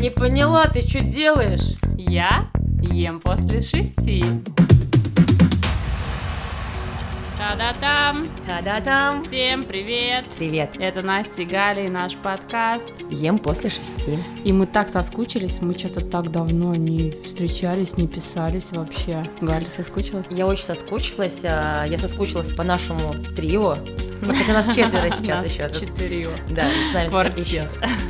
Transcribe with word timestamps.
Не 0.00 0.10
поняла, 0.10 0.66
ты 0.66 0.82
что 0.88 1.00
делаешь? 1.00 1.76
Я 1.96 2.50
ем 2.80 3.20
после 3.20 3.60
шести. 3.60 4.24
Та-да-там! 7.38 8.28
Та-да-там! 8.46 9.22
Всем 9.24 9.64
привет! 9.64 10.24
Привет! 10.38 10.70
Это 10.78 11.04
Настя 11.04 11.42
и 11.42 11.44
Галя 11.44 11.84
и 11.86 11.88
наш 11.88 12.14
подкаст. 12.16 12.88
Ем 13.10 13.38
после 13.38 13.68
шести. 13.70 14.18
И 14.44 14.52
мы 14.52 14.66
так 14.66 14.88
соскучились, 14.88 15.60
мы 15.60 15.76
что-то 15.76 16.04
так 16.08 16.30
давно 16.30 16.74
не 16.74 17.10
встречались, 17.24 17.96
не 17.96 18.06
писались 18.06 18.70
вообще. 18.70 19.24
Галя 19.40 19.66
соскучилась? 19.66 20.26
Я 20.30 20.46
очень 20.46 20.64
соскучилась. 20.64 21.40
а, 21.44 21.84
Я 21.84 21.98
соскучилась 21.98 22.50
по 22.50 22.62
нашему 22.62 23.14
трио. 23.36 23.76
Ну, 24.22 24.32
хотя 24.34 24.52
нас 24.52 24.66
четверо 24.66 25.10
сейчас 25.16 25.46
еще. 25.46 25.68
четыре. 25.80 26.28
Да, 26.50 26.62
с 26.90 26.94
нами 26.94 27.08
Квартет. 27.08 27.46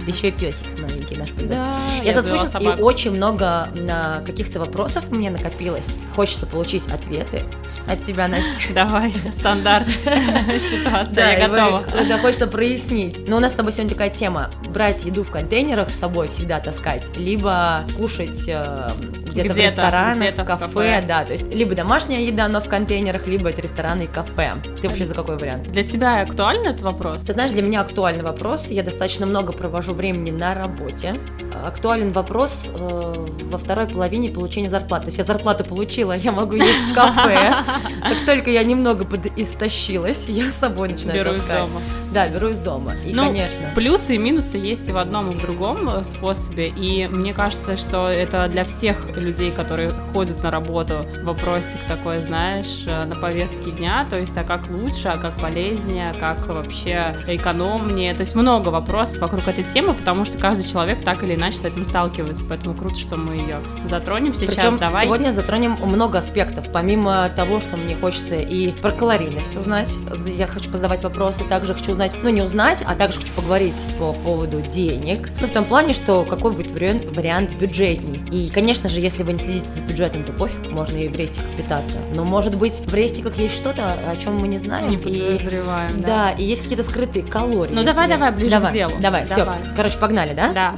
еще, 0.06 0.28
и 0.28 0.30
песик 0.30 0.66
маленький 0.80 1.16
наш 1.16 1.30
появился. 1.30 1.56
Да, 1.56 2.04
Я 2.04 2.14
соскучилась, 2.14 2.54
и 2.60 2.82
очень 2.82 3.12
много 3.12 3.68
на 3.74 4.20
каких-то 4.24 4.60
вопросов 4.60 5.04
у 5.10 5.14
меня 5.14 5.30
накопилось. 5.30 5.96
Хочется 6.14 6.46
получить 6.46 6.86
ответы 6.92 7.44
от 7.88 8.04
тебя, 8.04 8.28
Настя. 8.28 8.62
Давай, 8.74 9.12
стандарт 9.34 9.88
ситуация, 9.88 11.38
я 11.38 11.48
готова. 11.48 11.84
Да, 12.08 12.18
хочется 12.18 12.46
прояснить. 12.46 13.28
Но 13.28 13.36
у 13.38 13.40
нас 13.40 13.52
с 13.52 13.54
тобой 13.54 13.72
сегодня 13.72 13.90
такая 13.92 14.10
тема. 14.10 14.50
Брать 14.68 15.04
еду 15.04 15.24
в 15.24 15.30
контейнерах 15.30 15.90
с 15.90 15.98
собой 15.98 16.28
всегда 16.28 16.60
таскать, 16.60 17.02
либо 17.16 17.82
кушать 17.96 18.44
э, 18.46 18.88
где-то, 19.26 19.52
в 19.54 19.56
ресторанах, 19.56 20.34
в 20.34 20.44
кафе. 20.44 21.04
да. 21.06 21.24
То 21.24 21.32
есть 21.32 21.52
либо 21.52 21.74
домашняя 21.74 22.20
еда, 22.20 22.48
но 22.48 22.60
в 22.60 22.68
контейнерах, 22.68 23.26
либо 23.26 23.50
это 23.50 23.62
рестораны 23.62 24.02
и 24.04 24.06
кафе. 24.06 24.52
Ты 24.80 24.88
вообще 24.88 25.06
за 25.06 25.14
какой 25.14 25.36
вариант? 25.36 25.70
Для 25.72 25.82
тебя 25.82 26.01
актуален 26.04 26.66
этот 26.66 26.82
вопрос? 26.82 27.22
Ты 27.22 27.32
знаешь, 27.32 27.50
для 27.52 27.62
меня 27.62 27.80
актуальный 27.80 28.22
вопрос. 28.22 28.66
Я 28.68 28.82
достаточно 28.82 29.26
много 29.26 29.52
провожу 29.52 29.92
времени 29.94 30.30
на 30.30 30.54
работе. 30.54 31.16
Актуален 31.64 32.12
вопрос 32.12 32.70
э, 32.74 33.26
во 33.44 33.58
второй 33.58 33.86
половине 33.86 34.30
получения 34.30 34.68
зарплаты. 34.68 35.04
То 35.04 35.08
есть 35.08 35.18
я 35.18 35.24
зарплату 35.24 35.64
получила, 35.64 36.12
я 36.12 36.32
могу 36.32 36.56
есть 36.56 36.90
в 36.90 36.94
кафе. 36.94 37.64
Как 38.02 38.26
только 38.26 38.50
я 38.50 38.62
немного 38.64 39.04
подистощилась, 39.04 40.26
я 40.28 40.50
с 40.50 40.56
собой 40.56 40.88
начинаю 40.88 41.18
Беру 41.18 41.30
из 41.30 41.36
таскать. 41.36 41.58
дома. 41.58 41.80
Да, 42.12 42.28
беру 42.28 42.48
из 42.48 42.58
дома. 42.58 42.94
И, 43.06 43.12
Ну, 43.12 43.26
конечно. 43.26 43.70
Плюсы 43.74 44.16
и 44.16 44.18
минусы 44.18 44.56
есть 44.56 44.88
и 44.88 44.92
в 44.92 44.98
одном, 44.98 45.30
и 45.30 45.34
в 45.34 45.40
другом 45.40 45.88
э, 45.88 46.04
способе. 46.04 46.68
И 46.68 47.06
мне 47.06 47.32
кажется, 47.32 47.76
что 47.76 48.08
это 48.08 48.48
для 48.48 48.64
всех 48.64 49.16
людей, 49.16 49.50
которые 49.52 49.90
ходят 50.12 50.42
на 50.42 50.50
работу, 50.50 51.06
вопросик 51.22 51.80
такой, 51.86 52.22
знаешь, 52.22 52.84
э, 52.86 53.04
на 53.04 53.14
повестке 53.14 53.70
дня. 53.70 54.06
То 54.08 54.18
есть, 54.18 54.36
а 54.36 54.42
как 54.42 54.68
лучше, 54.70 55.08
а 55.08 55.16
как 55.16 55.36
полезнее, 55.36 55.91
а 56.00 56.14
как 56.14 56.46
вообще 56.46 57.14
экономнее. 57.26 58.14
То 58.14 58.20
есть 58.20 58.34
много 58.34 58.68
вопросов 58.68 59.20
вокруг 59.20 59.46
этой 59.48 59.64
темы, 59.64 59.94
потому 59.94 60.24
что 60.24 60.38
каждый 60.38 60.66
человек 60.66 61.02
так 61.04 61.22
или 61.22 61.34
иначе 61.34 61.58
с 61.58 61.64
этим 61.64 61.84
сталкивается. 61.84 62.44
Поэтому 62.48 62.74
круто, 62.74 62.96
что 62.96 63.16
мы 63.16 63.34
ее 63.34 63.60
затронем 63.88 64.34
сейчас. 64.34 64.54
Причем 64.54 64.78
Давай. 64.78 65.04
сегодня 65.04 65.32
затронем 65.32 65.76
много 65.82 66.18
аспектов. 66.18 66.66
Помимо 66.72 67.28
того, 67.34 67.60
что 67.60 67.76
мне 67.76 67.96
хочется 67.96 68.36
и 68.36 68.72
про 68.72 68.92
калорийность 68.92 69.56
узнать, 69.56 69.92
я 70.26 70.46
хочу 70.46 70.70
позадавать 70.70 71.02
вопросы, 71.02 71.44
также 71.44 71.74
хочу 71.74 71.92
узнать, 71.92 72.16
ну 72.22 72.28
не 72.30 72.42
узнать, 72.42 72.84
а 72.86 72.94
также 72.94 73.20
хочу 73.20 73.32
поговорить 73.34 73.74
по 73.98 74.12
поводу 74.12 74.60
денег. 74.60 75.30
Ну 75.40 75.46
в 75.46 75.50
том 75.50 75.64
плане, 75.64 75.94
что 75.94 76.24
какой 76.24 76.52
будет 76.52 76.70
вариант, 76.72 77.04
вариант 77.16 77.50
бюджетней. 77.58 78.20
И, 78.30 78.50
конечно 78.50 78.88
же, 78.88 79.00
если 79.00 79.22
вы 79.22 79.34
не 79.34 79.38
следите 79.38 79.66
за 79.66 79.80
бюджетом, 79.80 80.24
то 80.24 80.32
пофиг, 80.32 80.70
можно 80.70 80.96
и 80.96 81.08
в 81.08 81.16
рестиках 81.16 81.48
питаться. 81.56 81.98
Но 82.14 82.24
может 82.24 82.56
быть 82.56 82.80
в 82.80 82.94
рестиках 82.94 83.36
есть 83.38 83.56
что-то, 83.56 83.92
о 84.06 84.16
чем 84.16 84.38
мы 84.38 84.48
не 84.48 84.58
знаем. 84.58 84.86
Не 84.86 84.96
и... 84.96 85.38
подозреваем, 85.86 86.02
да. 86.02 86.08
Да, 86.08 86.30
и 86.32 86.44
есть 86.44 86.62
какие-то 86.62 86.84
скрытые 86.84 87.24
калории. 87.24 87.72
Ну, 87.72 87.84
давай, 87.84 88.08
давай, 88.08 88.30
ближе 88.32 88.48
к 88.48 88.52
давай, 88.52 88.72
делу. 88.72 88.92
Давай, 89.00 89.26
все. 89.26 89.36
Давай. 89.36 89.58
Короче, 89.76 89.98
погнали, 89.98 90.34
да? 90.34 90.52
Да. 90.52 90.74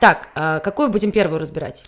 Так, 0.00 0.28
а 0.34 0.58
какую 0.60 0.90
будем 0.90 1.12
первую 1.12 1.40
разбирать? 1.40 1.84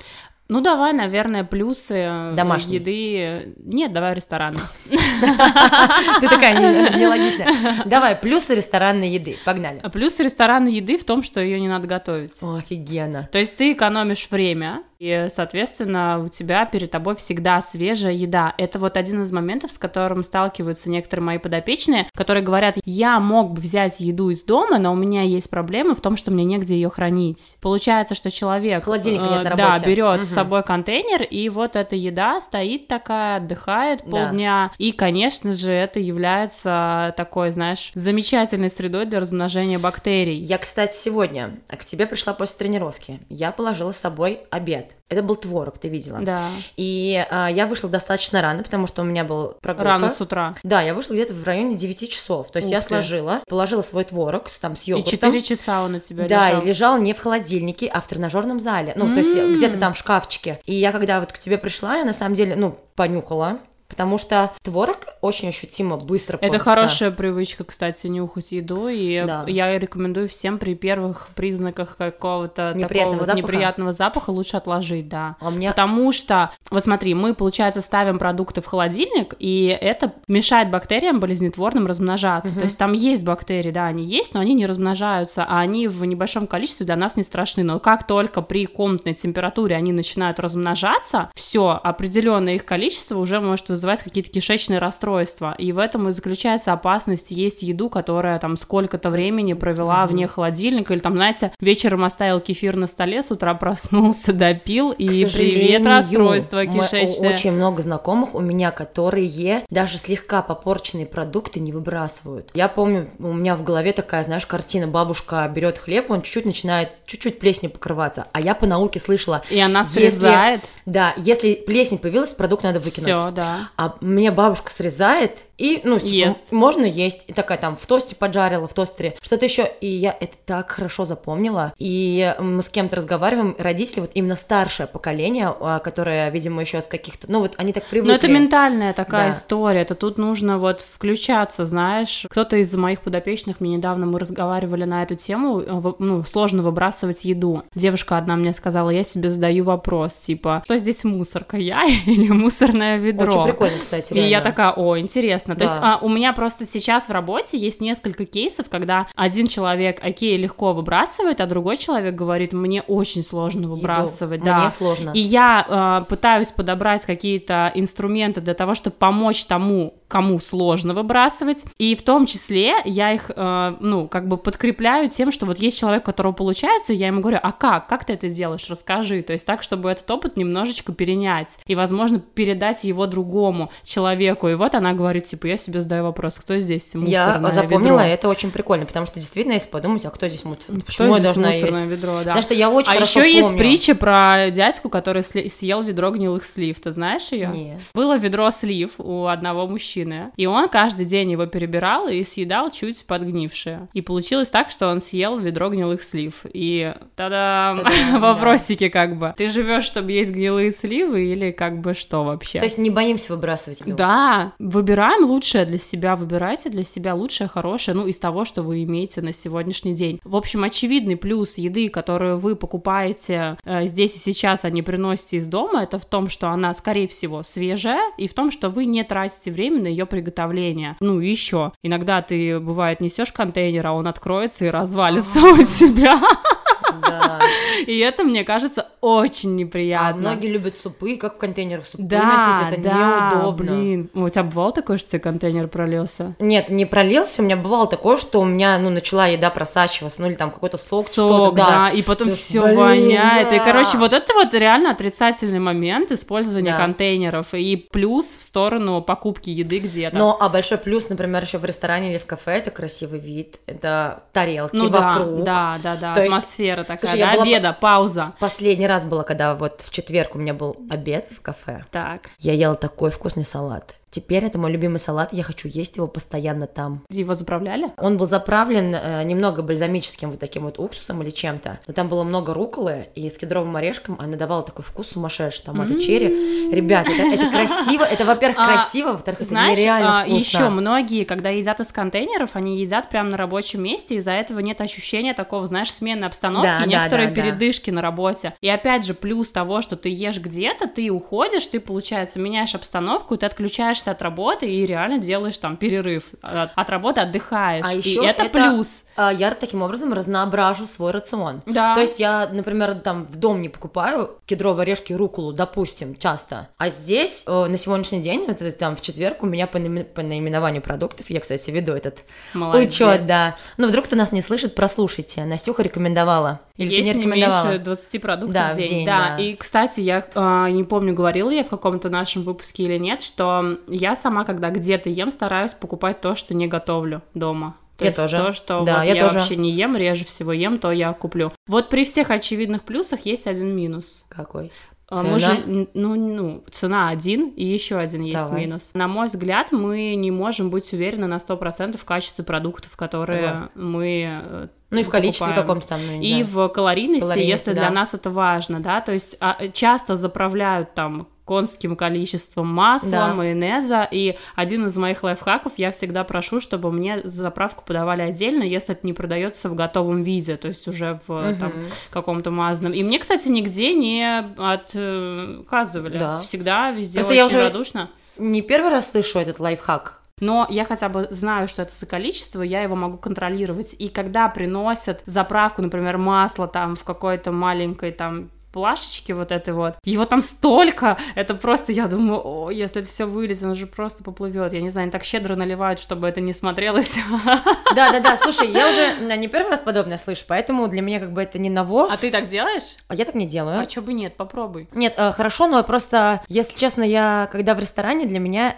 Ну, 0.48 0.60
давай, 0.60 0.92
наверное, 0.92 1.42
плюсы 1.42 1.94
э, 2.08 2.32
Домашние. 2.34 2.78
еды. 2.78 3.54
Нет, 3.64 3.92
давай 3.92 4.14
ресторан. 4.14 4.54
Ты 4.88 6.28
такая 6.28 6.54
не- 6.54 7.00
нелогичная. 7.00 7.82
Давай, 7.84 8.14
плюсы 8.14 8.54
ресторанной 8.54 9.08
еды. 9.10 9.38
Погнали. 9.44 9.80
А 9.82 9.90
Плюс 9.90 10.20
ресторанной 10.20 10.74
еды 10.74 10.98
в 10.98 11.04
том, 11.04 11.24
что 11.24 11.40
ее 11.40 11.58
не 11.60 11.66
надо 11.66 11.88
готовить. 11.88 12.32
Офигенно. 12.40 13.28
То 13.32 13.38
есть 13.38 13.56
ты 13.56 13.72
экономишь 13.72 14.28
время, 14.30 14.84
и, 14.98 15.26
соответственно, 15.30 16.22
у 16.24 16.28
тебя 16.28 16.64
перед 16.66 16.90
тобой 16.90 17.16
всегда 17.16 17.60
свежая 17.60 18.12
еда. 18.12 18.54
Это 18.58 18.78
вот 18.78 18.96
один 18.96 19.22
из 19.22 19.32
моментов, 19.32 19.72
с 19.72 19.78
которым 19.78 20.22
сталкиваются 20.22 20.90
некоторые 20.90 21.24
мои 21.24 21.38
подопечные, 21.38 22.06
которые 22.14 22.42
говорят, 22.42 22.76
я 22.84 23.20
мог 23.20 23.52
бы 23.52 23.60
взять 23.60 24.00
еду 24.00 24.30
из 24.30 24.42
дома, 24.44 24.78
но 24.78 24.92
у 24.92 24.96
меня 24.96 25.22
есть 25.22 25.50
проблема 25.50 25.94
в 25.94 26.00
том, 26.00 26.16
что 26.16 26.30
мне 26.30 26.44
негде 26.44 26.74
ее 26.74 26.88
хранить. 26.90 27.56
Получается, 27.60 28.14
что 28.14 28.30
человек 28.30 28.86
нет 28.86 29.46
э, 29.46 29.56
да, 29.56 29.78
берет 29.78 30.24
с 30.24 30.26
Мгм. 30.28 30.34
собой 30.34 30.62
контейнер, 30.62 31.22
и 31.22 31.48
вот 31.48 31.76
эта 31.76 31.96
еда 31.96 32.40
стоит 32.40 32.88
такая, 32.88 33.38
отдыхает 33.38 34.02
Да. 34.04 34.10
полдня. 34.10 34.70
И, 34.78 34.92
конечно 34.92 35.52
же, 35.52 35.70
это 35.70 36.00
является 36.00 37.14
такой, 37.16 37.50
знаешь, 37.50 37.90
замечательной 37.94 38.70
средой 38.70 39.06
для 39.06 39.20
размножения 39.20 39.78
бактерий. 39.78 40.36
Я, 40.38 40.58
кстати, 40.58 40.94
сегодня 40.94 41.58
к 41.68 41.84
тебе 41.84 42.06
пришла 42.06 42.32
после 42.32 42.58
тренировки. 42.58 43.20
Я 43.28 43.52
положила 43.52 43.92
с 43.92 43.98
собой 43.98 44.40
обед. 44.50 44.85
Это 45.08 45.22
был 45.22 45.36
творог, 45.36 45.78
ты 45.78 45.88
видела. 45.88 46.18
Да, 46.20 46.48
И 46.76 47.24
а, 47.30 47.48
я 47.48 47.66
вышла 47.66 47.88
достаточно 47.88 48.42
рано, 48.42 48.62
потому 48.64 48.86
что 48.88 49.02
у 49.02 49.04
меня 49.04 49.22
был 49.24 49.56
прогулка. 49.62 49.84
рано 49.88 50.10
с 50.10 50.20
утра. 50.20 50.56
Да, 50.64 50.82
я 50.82 50.94
вышла 50.94 51.14
где-то 51.14 51.32
в 51.32 51.44
районе 51.44 51.76
9 51.76 52.10
часов. 52.10 52.50
То 52.50 52.58
есть 52.58 52.68
Ух 52.68 52.72
я 52.72 52.80
ты. 52.80 52.86
сложила, 52.88 53.40
положила 53.48 53.82
свой 53.82 54.04
творог 54.04 54.50
там 54.60 54.74
с 54.74 54.82
И 54.88 54.90
йогуртом. 54.90 55.10
4 55.32 55.42
часа 55.42 55.82
он 55.82 55.94
у 55.94 56.00
тебя 56.00 56.26
Да, 56.28 56.48
лежал. 56.50 56.62
и 56.62 56.66
лежал 56.66 56.98
не 56.98 57.14
в 57.14 57.20
холодильнике, 57.20 57.86
а 57.86 58.00
в 58.00 58.08
тренажерном 58.08 58.58
зале. 58.58 58.92
Ну, 58.96 59.14
то 59.14 59.20
есть 59.20 59.34
где-то 59.56 59.78
там 59.78 59.94
в 59.94 59.98
шкафчике. 59.98 60.60
И 60.64 60.74
я 60.74 60.90
когда 60.92 61.20
вот 61.20 61.32
к 61.32 61.38
тебе 61.38 61.58
пришла, 61.58 61.96
я 61.96 62.04
на 62.04 62.12
самом 62.12 62.34
деле, 62.34 62.56
ну, 62.56 62.76
понюхала. 62.96 63.58
Потому 63.88 64.18
что 64.18 64.52
творог 64.62 64.98
очень 65.20 65.48
ощутимо 65.48 65.96
быстро 65.96 66.38
Это 66.40 66.58
хорошая 66.58 67.10
привычка, 67.10 67.64
кстати, 67.64 68.06
нюхать 68.06 68.52
еду, 68.52 68.88
и 68.88 69.22
Да. 69.26 69.44
я 69.46 69.78
рекомендую 69.78 70.28
всем 70.28 70.58
при 70.58 70.74
первых 70.74 71.28
признаках 71.34 71.96
какого-то 71.96 72.72
такого 72.72 72.78
Неприятного 72.78 73.18
вот 73.18 73.26
запаха? 73.26 73.42
неприятного 73.42 73.92
запаха 73.92 74.30
лучше 74.30 74.56
отложить, 74.56 75.08
да. 75.08 75.36
А 75.40 75.50
меня 75.50 75.70
Потому 75.70 76.12
что, 76.12 76.50
вот 76.70 76.82
смотри, 76.82 77.14
мы, 77.14 77.34
получается, 77.34 77.80
ставим 77.80 78.18
продукты 78.18 78.60
в 78.60 78.66
холодильник, 78.66 79.34
и 79.38 79.76
это 79.80 80.12
мешает 80.28 80.70
бактериям 80.70 81.20
болезнетворным 81.20 81.86
размножаться. 81.86 82.50
Мгм. 82.50 82.60
То 82.60 82.64
есть 82.64 82.78
там 82.78 82.92
есть 82.92 83.24
бактерии, 83.24 83.70
да, 83.70 83.86
они 83.86 84.04
есть, 84.04 84.34
но 84.34 84.40
они 84.40 84.54
не 84.54 84.66
размножаются, 84.66 85.44
а 85.44 85.60
они 85.60 85.88
в 85.88 86.04
небольшом 86.04 86.46
количестве 86.46 86.86
для 86.86 86.96
нас 86.96 87.16
не 87.16 87.22
страшны. 87.22 87.62
Но 87.62 87.78
как 87.80 88.06
только 88.06 88.42
при 88.42 88.66
комнатной 88.66 89.14
температуре 89.14 89.76
они 89.76 89.92
начинают 89.92 90.40
размножаться, 90.40 91.30
все, 91.34 91.80
определенное 91.82 92.54
их 92.54 92.64
количество 92.64 93.18
уже 93.18 93.40
может 93.40 93.70
вызывать 93.76 94.02
какие-то 94.02 94.30
кишечные 94.30 94.78
расстройства. 94.78 95.54
И 95.58 95.72
в 95.72 95.78
этом 95.78 96.08
и 96.08 96.12
заключается 96.12 96.72
опасность 96.72 97.30
есть 97.30 97.62
еду, 97.62 97.88
которая 97.88 98.38
там 98.38 98.56
сколько-то 98.56 99.10
времени 99.10 99.52
провела 99.52 100.04
Мгм. 100.04 100.12
вне 100.12 100.26
холодильника, 100.26 100.94
или 100.94 101.00
там, 101.00 101.14
знаете, 101.14 101.52
вечером 101.60 102.04
оставил 102.04 102.40
кефир 102.40 102.76
на 102.76 102.86
столе, 102.86 103.22
с 103.22 103.30
утра 103.30 103.54
проснулся, 103.54 104.32
допил, 104.32 104.92
К 104.92 104.96
и 104.98 105.24
привет, 105.26 105.84
расстройство 105.86 106.64
кишечное. 106.66 107.32
Очень 107.34 107.52
много 107.52 107.82
знакомых 107.82 108.34
у 108.34 108.40
меня, 108.40 108.70
которые 108.70 109.64
даже 109.70 109.98
слегка 109.98 110.42
попорченные 110.42 111.06
продукты 111.06 111.60
не 111.60 111.72
выбрасывают. 111.72 112.50
Я 112.54 112.68
помню, 112.68 113.10
у 113.18 113.32
меня 113.32 113.56
в 113.56 113.62
голове 113.64 113.92
такая, 113.92 114.24
знаешь, 114.24 114.46
картина. 114.46 114.86
Бабушка 114.86 115.50
берет 115.54 115.78
хлеб, 115.78 116.10
он 116.10 116.22
чуть-чуть 116.22 116.46
начинает, 116.46 116.90
чуть-чуть 117.06 117.38
плесенью 117.38 117.70
покрываться. 117.72 118.26
А 118.32 118.40
я 118.40 118.54
по 118.54 118.66
науке 118.66 119.00
слышала, 119.00 119.42
И 119.50 119.60
она 119.60 119.80
Если- 119.80 120.08
срезает. 120.10 120.60
да, 120.86 121.12
если 121.16 121.54
плесень 121.54 121.98
появилась, 121.98 122.32
продукт 122.32 122.62
надо 122.64 122.80
выкинуть. 122.80 123.14
Все, 123.18 123.30
да. 123.30 123.65
А 123.76 123.94
мне 124.00 124.30
бабушка 124.30 124.70
срезает 124.70 125.44
и, 125.58 125.80
ну, 125.84 125.98
типа, 125.98 126.28
Ест. 126.28 126.52
можно 126.52 126.84
есть. 126.84 127.24
И 127.28 127.32
такая 127.32 127.58
там 127.58 127.76
в 127.76 127.86
тосте 127.86 128.14
поджарила, 128.14 128.68
в 128.68 128.74
тостере, 128.74 129.16
что-то 129.22 129.46
еще. 129.46 129.70
И 129.80 129.86
я 129.86 130.14
это 130.18 130.36
так 130.44 130.70
хорошо 130.70 131.04
запомнила. 131.04 131.72
И 131.78 132.34
мы 132.38 132.62
с 132.62 132.68
кем-то 132.68 132.96
разговариваем, 132.96 133.56
родители, 133.58 134.00
вот 134.00 134.10
именно 134.14 134.36
старшее 134.36 134.86
поколение, 134.86 135.54
а, 135.60 135.78
которое, 135.78 136.30
видимо, 136.30 136.60
еще 136.60 136.82
с 136.82 136.86
каких-то, 136.86 137.30
ну, 137.30 137.40
вот 137.40 137.54
они 137.56 137.72
так 137.72 137.84
привыкли. 137.84 138.10
Но 138.10 138.16
это 138.16 138.28
ментальная 138.28 138.92
такая 138.92 139.30
Да. 139.30 139.36
история, 139.36 139.80
это 139.80 139.94
тут 139.94 140.18
нужно 140.18 140.58
вот 140.58 140.82
включаться, 140.82 141.64
знаешь. 141.64 142.26
Кто-то 142.28 142.56
из 142.56 142.74
моих 142.76 143.00
подопечных, 143.00 143.60
мне 143.60 143.76
недавно 143.76 144.06
мы 144.06 144.18
разговаривали 144.18 144.84
на 144.84 145.02
эту 145.02 145.14
тему, 145.14 145.60
э, 145.60 145.92
ну, 145.98 146.22
сложно 146.24 146.62
выбрасывать 146.62 147.24
еду. 147.24 147.62
Девушка 147.74 148.18
одна 148.18 148.36
мне 148.36 148.52
сказала, 148.52 148.90
я 148.90 149.02
себе 149.02 149.30
задаю 149.30 149.64
вопрос, 149.64 150.18
типа, 150.18 150.62
что 150.64 150.76
здесь 150.76 151.04
мусорка, 151.04 151.56
я 151.56 151.84
или 152.06 152.28
мусорное 152.28 152.98
ведро? 152.98 153.42
Очень 153.42 153.52
прикольно, 153.56 153.82
кстати, 153.82 154.12
И 154.12 154.18
я 154.20 154.28
реально. 154.28 154.50
такая, 154.50 154.72
о, 154.72 154.98
интересно. 154.98 155.54
То 155.54 155.60
Да. 155.60 155.64
есть 155.64 155.76
а, 155.82 155.98
у 156.02 156.08
меня 156.08 156.32
просто 156.32 156.66
сейчас 156.66 157.08
в 157.08 157.10
работе 157.10 157.58
есть 157.58 157.80
несколько 157.80 158.24
кейсов, 158.26 158.68
когда 158.68 159.06
один 159.14 159.46
человек, 159.46 159.98
окей, 160.02 160.36
легко 160.36 160.72
выбрасывает, 160.72 161.40
а 161.40 161.46
другой 161.46 161.76
человек 161.76 162.14
говорит, 162.14 162.52
мне 162.52 162.82
очень 162.82 163.22
сложно 163.22 163.60
Еду. 163.60 163.74
выбрасывать. 163.74 164.40
Мне 164.40 164.50
да. 164.50 164.70
сложно. 164.70 165.10
И 165.10 165.20
я 165.20 166.02
э, 166.02 166.08
пытаюсь 166.08 166.48
подобрать 166.48 167.04
какие-то 167.04 167.70
инструменты 167.74 168.40
для 168.40 168.54
того, 168.54 168.74
чтобы 168.74 168.96
помочь 168.98 169.44
тому, 169.46 169.94
кому 170.08 170.38
сложно 170.38 170.94
выбрасывать, 170.94 171.64
и 171.78 171.96
в 171.96 172.02
том 172.02 172.26
числе 172.26 172.74
я 172.84 173.12
их, 173.12 173.30
э, 173.34 173.76
ну, 173.80 174.06
как 174.06 174.28
бы 174.28 174.36
подкрепляю 174.36 175.08
тем, 175.08 175.32
что 175.32 175.46
вот 175.46 175.58
есть 175.58 175.78
человек, 175.78 176.02
у 176.02 176.06
которого 176.06 176.32
получается, 176.32 176.92
я 176.92 177.08
ему 177.08 177.20
говорю, 177.20 177.40
а 177.42 177.52
как, 177.52 177.88
как 177.88 178.04
ты 178.04 178.12
это 178.12 178.28
делаешь, 178.28 178.66
расскажи, 178.68 179.22
то 179.22 179.32
есть 179.32 179.44
так, 179.44 179.62
чтобы 179.62 179.90
этот 179.90 180.08
опыт 180.10 180.36
немножечко 180.36 180.92
перенять, 180.92 181.58
и, 181.66 181.74
возможно, 181.74 182.20
передать 182.20 182.84
его 182.84 183.06
другому 183.06 183.70
человеку, 183.82 184.48
и 184.48 184.54
вот 184.54 184.74
она 184.74 184.92
говорит, 184.92 185.24
типа, 185.24 185.46
я 185.46 185.56
себе 185.56 185.80
задаю 185.80 186.04
вопрос, 186.04 186.38
кто 186.38 186.58
здесь 186.58 186.92
Я 186.94 187.40
запомнила, 187.52 188.00
ведро? 188.00 188.12
это 188.14 188.28
очень 188.28 188.50
прикольно, 188.52 188.86
потому 188.86 189.06
что 189.06 189.16
действительно, 189.16 189.54
если 189.54 189.68
подумать, 189.70 190.04
а 190.04 190.10
кто 190.10 190.28
здесь, 190.28 190.42
почему 190.42 190.84
кто 190.84 191.04
я 191.04 191.12
здесь 191.18 191.22
должна 191.22 191.50
есть? 191.50 191.84
ведро, 191.86 192.18
да. 192.18 192.34
Потому 192.34 192.42
что 192.42 192.54
я 192.54 192.70
очень 192.70 192.92
а 192.92 192.96
еще 192.96 193.20
помню. 193.20 193.28
есть 193.28 193.56
притча 193.56 193.94
про 193.94 194.50
дядьку, 194.50 194.88
который 194.88 195.22
съел 195.22 195.82
ведро 195.82 196.10
гнилых 196.10 196.44
слив, 196.44 196.78
ты 196.80 196.92
знаешь 196.92 197.28
ее? 197.32 197.50
Нет. 197.52 197.80
Было 197.92 198.16
ведро 198.16 198.50
слив 198.50 198.92
у 198.98 199.26
одного 199.26 199.66
мужчины, 199.66 199.95
и 200.36 200.46
он 200.46 200.68
каждый 200.68 201.06
день 201.06 201.30
его 201.32 201.46
перебирал 201.46 202.08
и 202.08 202.22
съедал 202.22 202.70
чуть 202.70 203.04
подгнившее. 203.06 203.88
И 203.92 204.02
получилось 204.02 204.48
так, 204.48 204.70
что 204.70 204.88
он 204.88 205.00
съел 205.00 205.38
ведро 205.38 205.70
гнилых 205.70 206.02
слив. 206.02 206.44
И 206.52 206.94
тогда 207.14 207.76
вопросики 208.18 208.88
как 208.88 209.18
бы. 209.18 209.34
Ты 209.36 209.48
живешь, 209.48 209.84
чтобы 209.84 210.12
есть 210.12 210.32
гнилые 210.32 210.72
сливы 210.72 211.26
или 211.26 211.50
как 211.50 211.80
бы 211.80 211.94
что 211.94 212.24
вообще? 212.24 212.58
То 212.58 212.64
есть 212.64 212.78
не 212.78 212.90
боимся 212.90 213.34
выбрасывать 213.34 213.80
его? 213.80 213.96
Да, 213.96 214.52
выбираем 214.58 215.24
лучшее 215.24 215.64
для 215.64 215.78
себя, 215.78 216.16
выбирайте 216.16 216.70
для 216.70 216.84
себя 216.84 217.14
лучшее, 217.14 217.48
хорошее, 217.48 217.96
ну, 217.96 218.06
из 218.06 218.18
того, 218.18 218.44
что 218.44 218.62
вы 218.62 218.82
имеете 218.84 219.22
на 219.22 219.32
сегодняшний 219.32 219.94
день. 219.94 220.20
В 220.24 220.36
общем, 220.36 220.64
очевидный 220.64 221.16
плюс 221.16 221.58
еды, 221.58 221.88
которую 221.88 222.38
вы 222.38 222.56
покупаете 222.56 223.56
э, 223.64 223.86
здесь 223.86 224.14
и 224.16 224.18
сейчас, 224.18 224.64
а 224.64 224.70
не 224.70 224.82
приносите 224.82 225.36
из 225.36 225.48
дома, 225.48 225.82
это 225.82 225.98
в 225.98 226.04
том, 226.04 226.28
что 226.28 226.48
она, 226.48 226.74
скорее 226.74 227.08
всего, 227.08 227.42
свежая, 227.42 228.12
и 228.18 228.28
в 228.28 228.34
том, 228.34 228.50
что 228.50 228.68
вы 228.68 228.84
не 228.84 229.02
тратите 229.04 229.50
время 229.50 229.80
на 229.80 229.85
ее 229.86 230.06
приготовление. 230.06 230.96
Ну, 231.00 231.20
и 231.20 231.28
еще. 231.28 231.72
Иногда 231.82 232.22
ты, 232.22 232.60
бывает, 232.60 233.00
несешь 233.00 233.32
контейнер, 233.32 233.86
а 233.86 233.92
он 233.92 234.06
откроется 234.06 234.66
и 234.66 234.70
развалится 234.70 235.40
у 235.40 235.62
тебя. 235.62 236.20
И 237.86 237.98
это, 237.98 238.24
мне 238.24 238.44
кажется, 238.44 238.88
очень 239.06 239.54
неприятно. 239.54 240.30
А 240.30 240.32
многие 240.32 240.48
любят 240.48 240.74
супы, 240.74 241.16
как 241.16 241.36
в 241.36 241.38
контейнерах 241.38 241.86
супы 241.86 242.02
да, 242.02 242.22
носить, 242.22 242.78
это 242.78 242.88
да, 242.88 243.30
неудобно. 243.34 243.72
блин. 243.72 244.10
У 244.14 244.28
тебя 244.28 244.42
бывало 244.42 244.72
такое, 244.72 244.98
что 244.98 245.10
тебе 245.10 245.20
контейнер 245.20 245.68
пролился? 245.68 246.34
Нет, 246.40 246.70
не 246.70 246.86
пролился, 246.86 247.40
у 247.40 247.44
меня 247.44 247.56
бывало 247.56 247.86
такое, 247.86 248.16
что 248.16 248.40
у 248.40 248.44
меня, 248.44 248.76
ну, 248.78 248.90
начала 248.90 249.28
еда 249.28 249.50
просачиваться, 249.50 250.22
ну, 250.22 250.26
или 250.26 250.34
там 250.34 250.50
какой-то 250.50 250.76
сок, 250.76 251.06
сок 251.06 251.54
да. 251.54 251.66
да, 251.66 251.90
и 251.90 252.02
потом 252.02 252.32
все 252.32 252.60
воняет. 252.60 253.48
Да. 253.48 253.54
И, 253.54 253.58
короче, 253.60 253.96
вот 253.96 254.12
это 254.12 254.32
вот 254.34 254.52
реально 254.54 254.90
отрицательный 254.90 255.60
момент 255.60 256.10
использования 256.10 256.72
да. 256.72 256.76
контейнеров, 256.76 257.54
и 257.54 257.76
плюс 257.76 258.26
в 258.26 258.42
сторону 258.42 259.02
покупки 259.02 259.50
еды 259.50 259.78
где-то. 259.78 260.18
Ну, 260.18 260.36
а 260.38 260.48
большой 260.48 260.78
плюс, 260.78 261.08
например, 261.10 261.44
еще 261.44 261.58
в 261.58 261.64
ресторане 261.64 262.10
или 262.10 262.18
в 262.18 262.26
кафе, 262.26 262.58
это 262.58 262.72
красивый 262.72 263.20
вид, 263.20 263.60
это 263.66 264.24
тарелки 264.32 264.74
ну, 264.74 264.90
вокруг. 264.90 265.44
Да, 265.44 265.78
да, 265.80 265.94
да, 265.94 266.12
да. 266.12 266.22
атмосфера 266.22 266.82
такая, 266.82 266.98
Слушай, 266.98 267.20
да, 267.20 267.42
обеда, 267.42 267.68
была... 267.68 267.72
пауза. 267.74 268.34
Последний 268.40 268.88
раз 268.88 268.95
было, 269.04 269.22
когда 269.22 269.54
вот 269.54 269.82
в 269.82 269.90
четверг 269.90 270.34
у 270.34 270.38
меня 270.38 270.54
был 270.54 270.76
обед 270.90 271.28
в 271.30 271.40
кафе. 271.40 271.84
Так. 271.90 272.30
Я 272.38 272.52
ела 272.52 272.74
такой 272.76 273.10
вкусный 273.10 273.44
салат. 273.44 273.96
Теперь 274.10 274.44
это 274.44 274.58
мой 274.58 274.72
любимый 274.72 274.98
салат, 274.98 275.32
я 275.32 275.42
хочу 275.42 275.68
есть 275.68 275.96
его 275.96 276.06
постоянно 276.06 276.66
там. 276.66 277.02
Его 277.10 277.34
заправляли? 277.34 277.90
Он 277.98 278.16
был 278.16 278.26
заправлен 278.26 278.94
э, 278.94 279.22
немного 279.24 279.62
бальзамическим 279.62 280.30
вот 280.30 280.40
таким 280.40 280.62
вот 280.62 280.78
уксусом 280.78 281.22
или 281.22 281.30
чем-то, 281.30 281.80
но 281.86 281.92
там 281.92 282.08
было 282.08 282.24
много 282.24 282.54
руколы, 282.54 283.08
и 283.14 283.28
с 283.28 283.36
кедровым 283.36 283.76
орешком 283.76 284.16
она 284.18 284.36
давала 284.36 284.62
такой 284.62 284.84
вкус 284.84 285.08
сумасшедший, 285.08 285.64
томаты 285.66 285.94
mm-hmm. 285.94 286.00
черри. 286.00 286.70
Ребят, 286.72 287.08
это, 287.08 287.22
это 287.26 287.50
красиво, 287.50 288.04
это, 288.04 288.24
во-первых, 288.24 288.58
а, 288.58 288.66
красиво, 288.66 289.12
во-вторых, 289.12 289.40
это 289.40 289.48
знаешь, 289.50 289.76
нереально 289.76 290.20
а, 290.20 290.24
вкусно. 290.24 290.38
еще 290.38 290.68
многие, 290.70 291.24
когда 291.24 291.50
едят 291.50 291.80
из 291.80 291.92
контейнеров, 291.92 292.50
они 292.54 292.80
едят 292.80 293.10
прямо 293.10 293.30
на 293.30 293.36
рабочем 293.36 293.82
месте, 293.82 294.14
из-за 294.14 294.32
этого 294.32 294.60
нет 294.60 294.80
ощущения 294.80 295.34
такого, 295.34 295.66
знаешь, 295.66 295.92
смены 295.92 296.24
обстановки, 296.24 296.66
да, 296.66 296.86
некоторые 296.86 297.28
да, 297.28 297.34
да, 297.34 297.42
передышки 297.42 297.90
да. 297.90 297.96
на 297.96 298.02
работе. 298.02 298.54
И 298.62 298.68
опять 298.68 299.04
же, 299.04 299.12
плюс 299.12 299.52
того, 299.52 299.82
что 299.82 299.96
ты 299.96 300.08
ешь 300.08 300.38
где-то, 300.38 300.86
ты 300.86 301.10
уходишь, 301.10 301.66
ты, 301.66 301.80
получается, 301.80 302.38
меняешь 302.38 302.74
обстановку, 302.74 303.36
ты 303.36 303.44
отключаешься 303.44 303.95
отказываешься 303.96 304.10
от 304.10 304.22
работы 304.22 304.70
и 304.70 304.86
реально 304.86 305.18
делаешь 305.18 305.58
там 305.58 305.76
перерыв 305.76 306.24
от, 306.42 306.70
от 306.74 306.90
работы, 306.90 307.20
отдыхаешь. 307.20 307.84
А 307.86 307.92
и 307.94 308.14
это, 308.24 308.44
это 308.44 308.50
плюс. 308.50 309.04
А, 309.16 309.32
я 309.32 309.50
таким 309.54 309.82
образом 309.82 310.12
разноображу 310.12 310.86
свой 310.86 311.12
рацион. 311.12 311.62
Да. 311.66 311.94
То 311.94 312.00
есть 312.00 312.20
я, 312.20 312.48
например, 312.52 312.94
там 312.96 313.24
в 313.24 313.36
дом 313.36 313.62
не 313.62 313.68
покупаю 313.68 314.38
кедровые 314.46 314.82
орешки, 314.82 315.12
рукулу, 315.12 315.52
допустим, 315.52 316.16
часто. 316.16 316.68
А 316.78 316.90
здесь 316.90 317.44
э, 317.46 317.66
на 317.66 317.78
сегодняшний 317.78 318.20
день, 318.20 318.44
вот 318.46 318.60
это, 318.62 318.72
там 318.72 318.96
в 318.96 319.00
четверг 319.00 319.42
у 319.42 319.46
меня 319.46 319.66
по, 319.66 319.78
по 319.78 320.22
наименованию 320.22 320.82
продуктов, 320.82 321.30
я, 321.30 321.40
кстати, 321.40 321.70
веду 321.70 321.92
этот 321.92 322.24
учет, 322.54 323.24
да. 323.26 323.56
Но 323.76 323.86
вдруг 323.86 324.06
кто 324.06 324.16
нас 324.16 324.32
не 324.32 324.42
слышит, 324.42 324.74
прослушайте. 324.74 325.44
Настюха 325.44 325.82
рекомендовала. 325.82 326.60
Или 326.76 326.94
Есть 326.94 327.14
не 327.14 327.20
не 327.20 327.26
меньше 327.26 327.80
20 327.82 328.22
продуктов 328.22 328.52
да, 328.52 328.72
в 328.72 328.76
день. 328.76 328.86
В 328.86 328.90
день 328.90 329.06
да. 329.06 329.36
да, 329.36 329.42
и, 329.42 329.56
кстати, 329.56 330.00
я 330.00 330.26
э, 330.34 330.70
не 330.70 330.84
помню, 330.84 331.14
говорила 331.14 331.50
я 331.50 331.64
в 331.64 331.68
каком-то 331.68 332.10
нашем 332.10 332.42
выпуске 332.42 332.84
или 332.84 332.98
нет, 332.98 333.22
что 333.22 333.78
я 333.88 334.14
сама, 334.14 334.44
когда 334.44 334.70
где-то 334.70 335.08
ем, 335.08 335.30
стараюсь 335.30 335.72
покупать 335.72 336.20
то, 336.20 336.34
что 336.34 336.54
не 336.54 336.66
готовлю 336.66 337.22
дома. 337.34 337.76
То 337.96 338.04
я 338.04 338.10
есть 338.10 338.20
тоже. 338.20 338.36
То, 338.36 338.52
что 338.52 338.82
да, 338.82 338.98
вот 338.98 339.06
я, 339.06 339.14
я 339.14 339.22
тоже. 339.22 339.38
вообще 339.38 339.56
не 339.56 339.70
ем, 339.70 339.96
реже 339.96 340.26
всего 340.26 340.52
ем, 340.52 340.78
то 340.78 340.92
я 340.92 341.14
куплю. 341.14 341.52
Вот 341.66 341.88
при 341.88 342.04
всех 342.04 342.30
очевидных 342.30 342.82
плюсах 342.82 343.20
есть 343.24 343.46
один 343.46 343.74
минус. 343.74 344.24
Какой? 344.28 344.70
Цена? 345.08 345.22
Мы 345.22 345.38
же, 345.38 345.88
ну, 345.94 346.16
ну, 346.16 346.64
цена 346.72 347.10
один, 347.10 347.50
и 347.50 347.64
еще 347.64 347.96
один 347.96 348.22
есть 348.22 348.46
Давай. 348.46 348.62
минус. 348.62 348.90
На 348.94 349.06
мой 349.06 349.28
взгляд, 349.28 349.70
мы 349.70 350.16
не 350.16 350.32
можем 350.32 350.68
быть 350.68 350.92
уверены 350.92 351.28
на 351.28 351.36
100% 351.36 351.96
в 351.96 352.04
качестве 352.04 352.44
продуктов, 352.44 352.96
которые 352.96 353.42
Согласна. 353.42 353.70
мы 353.76 354.42
э, 354.42 354.68
ну 354.90 354.98
и 354.98 355.02
в 355.04 355.08
количестве 355.08 355.54
каком-то 355.54 355.86
там, 355.86 356.00
ну, 356.04 356.20
И 356.20 356.42
знаю. 356.42 356.46
в 356.46 356.68
калорийности, 356.70 357.20
калорийности 357.20 357.50
если 357.50 357.72
да. 357.72 357.82
для 357.82 357.90
нас 357.90 358.14
это 358.14 358.30
важно, 358.30 358.80
да, 358.80 359.00
то 359.00 359.12
есть 359.12 359.36
а, 359.38 359.68
часто 359.68 360.16
заправляют 360.16 360.94
там 360.94 361.28
конским 361.46 361.96
количеством 361.96 362.66
масла, 362.66 363.10
да. 363.10 363.34
майонеза, 363.34 364.06
и 364.10 364.36
один 364.54 364.86
из 364.86 364.96
моих 364.96 365.22
лайфхаков, 365.22 365.72
я 365.76 365.92
всегда 365.92 366.24
прошу, 366.24 366.60
чтобы 366.60 366.92
мне 366.92 367.20
заправку 367.24 367.84
подавали 367.86 368.22
отдельно, 368.22 368.64
если 368.64 368.94
это 368.94 369.06
не 369.06 369.12
продается 369.12 369.68
в 369.70 369.74
готовом 369.74 370.22
виде, 370.22 370.56
то 370.56 370.68
есть 370.68 370.86
уже 370.88 371.20
в 371.26 371.32
угу. 371.32 371.54
там, 371.58 371.72
каком-то 372.10 372.50
мазанном. 372.50 372.92
И 372.92 373.02
мне, 373.02 373.18
кстати, 373.18 373.48
нигде 373.48 373.94
не 373.94 374.38
отказывали. 374.58 376.18
Да. 376.18 376.40
Всегда 376.40 376.90
везде 376.90 377.20
Просто 377.20 377.32
очень 377.32 377.38
я 377.38 377.46
уже 377.46 377.60
радушно. 377.60 378.10
Не 378.36 378.60
первый 378.60 378.90
раз 378.90 379.10
слышу 379.12 379.38
этот 379.38 379.60
лайфхак. 379.60 380.20
Но 380.40 380.66
я 380.68 380.84
хотя 380.84 381.08
бы 381.08 381.28
знаю, 381.30 381.66
что 381.66 381.82
это 381.82 381.94
за 381.94 382.04
количество, 382.04 382.60
я 382.60 382.82
его 382.82 382.94
могу 382.94 383.16
контролировать. 383.16 383.96
И 383.98 384.08
когда 384.08 384.48
приносят 384.48 385.22
заправку, 385.24 385.80
например, 385.80 386.18
масло 386.18 386.68
там 386.68 386.94
в 386.94 387.04
какой-то 387.04 387.52
маленькой 387.52 388.12
там 388.12 388.50
плашечки 388.76 389.32
вот 389.32 389.52
этой 389.52 389.72
вот. 389.72 389.94
Его 390.04 390.26
там 390.26 390.42
столько, 390.42 391.16
это 391.34 391.54
просто, 391.54 391.92
я 391.92 392.08
думаю, 392.08 392.42
о, 392.44 392.70
если 392.70 393.00
это 393.00 393.08
все 393.08 393.24
вылезет, 393.24 393.64
он 393.64 393.74
же 393.74 393.86
просто 393.86 394.22
поплывет. 394.22 394.74
Я 394.74 394.82
не 394.82 394.90
знаю, 394.90 395.04
они 395.04 395.10
так 395.10 395.24
щедро 395.24 395.56
наливают, 395.56 395.98
чтобы 395.98 396.28
это 396.28 396.42
не 396.42 396.52
смотрелось. 396.52 397.16
Да-да-да, 397.94 398.36
слушай, 398.36 398.70
я 398.70 398.90
уже 398.90 399.36
не 399.38 399.48
первый 399.48 399.70
раз 399.70 399.80
подобное 399.80 400.18
слышу, 400.18 400.44
поэтому 400.46 400.88
для 400.88 401.00
меня 401.00 401.20
как 401.20 401.32
бы 401.32 401.42
это 401.42 401.58
не 401.58 401.70
ново. 401.70 402.12
А 402.12 402.18
ты 402.18 402.30
так 402.30 402.48
делаешь? 402.48 402.96
А 403.08 403.14
я 403.14 403.24
так 403.24 403.34
не 403.34 403.46
делаю. 403.46 403.80
А 403.80 403.86
чё 403.86 404.02
бы 404.02 404.12
нет, 404.12 404.36
попробуй. 404.36 404.90
Нет, 404.92 405.14
э, 405.16 405.32
хорошо, 405.32 405.68
но 405.68 405.82
просто, 405.82 406.42
если 406.46 406.78
честно, 406.78 407.02
я, 407.02 407.48
когда 407.50 407.74
в 407.74 407.78
ресторане, 407.78 408.26
для 408.26 408.40
меня 408.40 408.76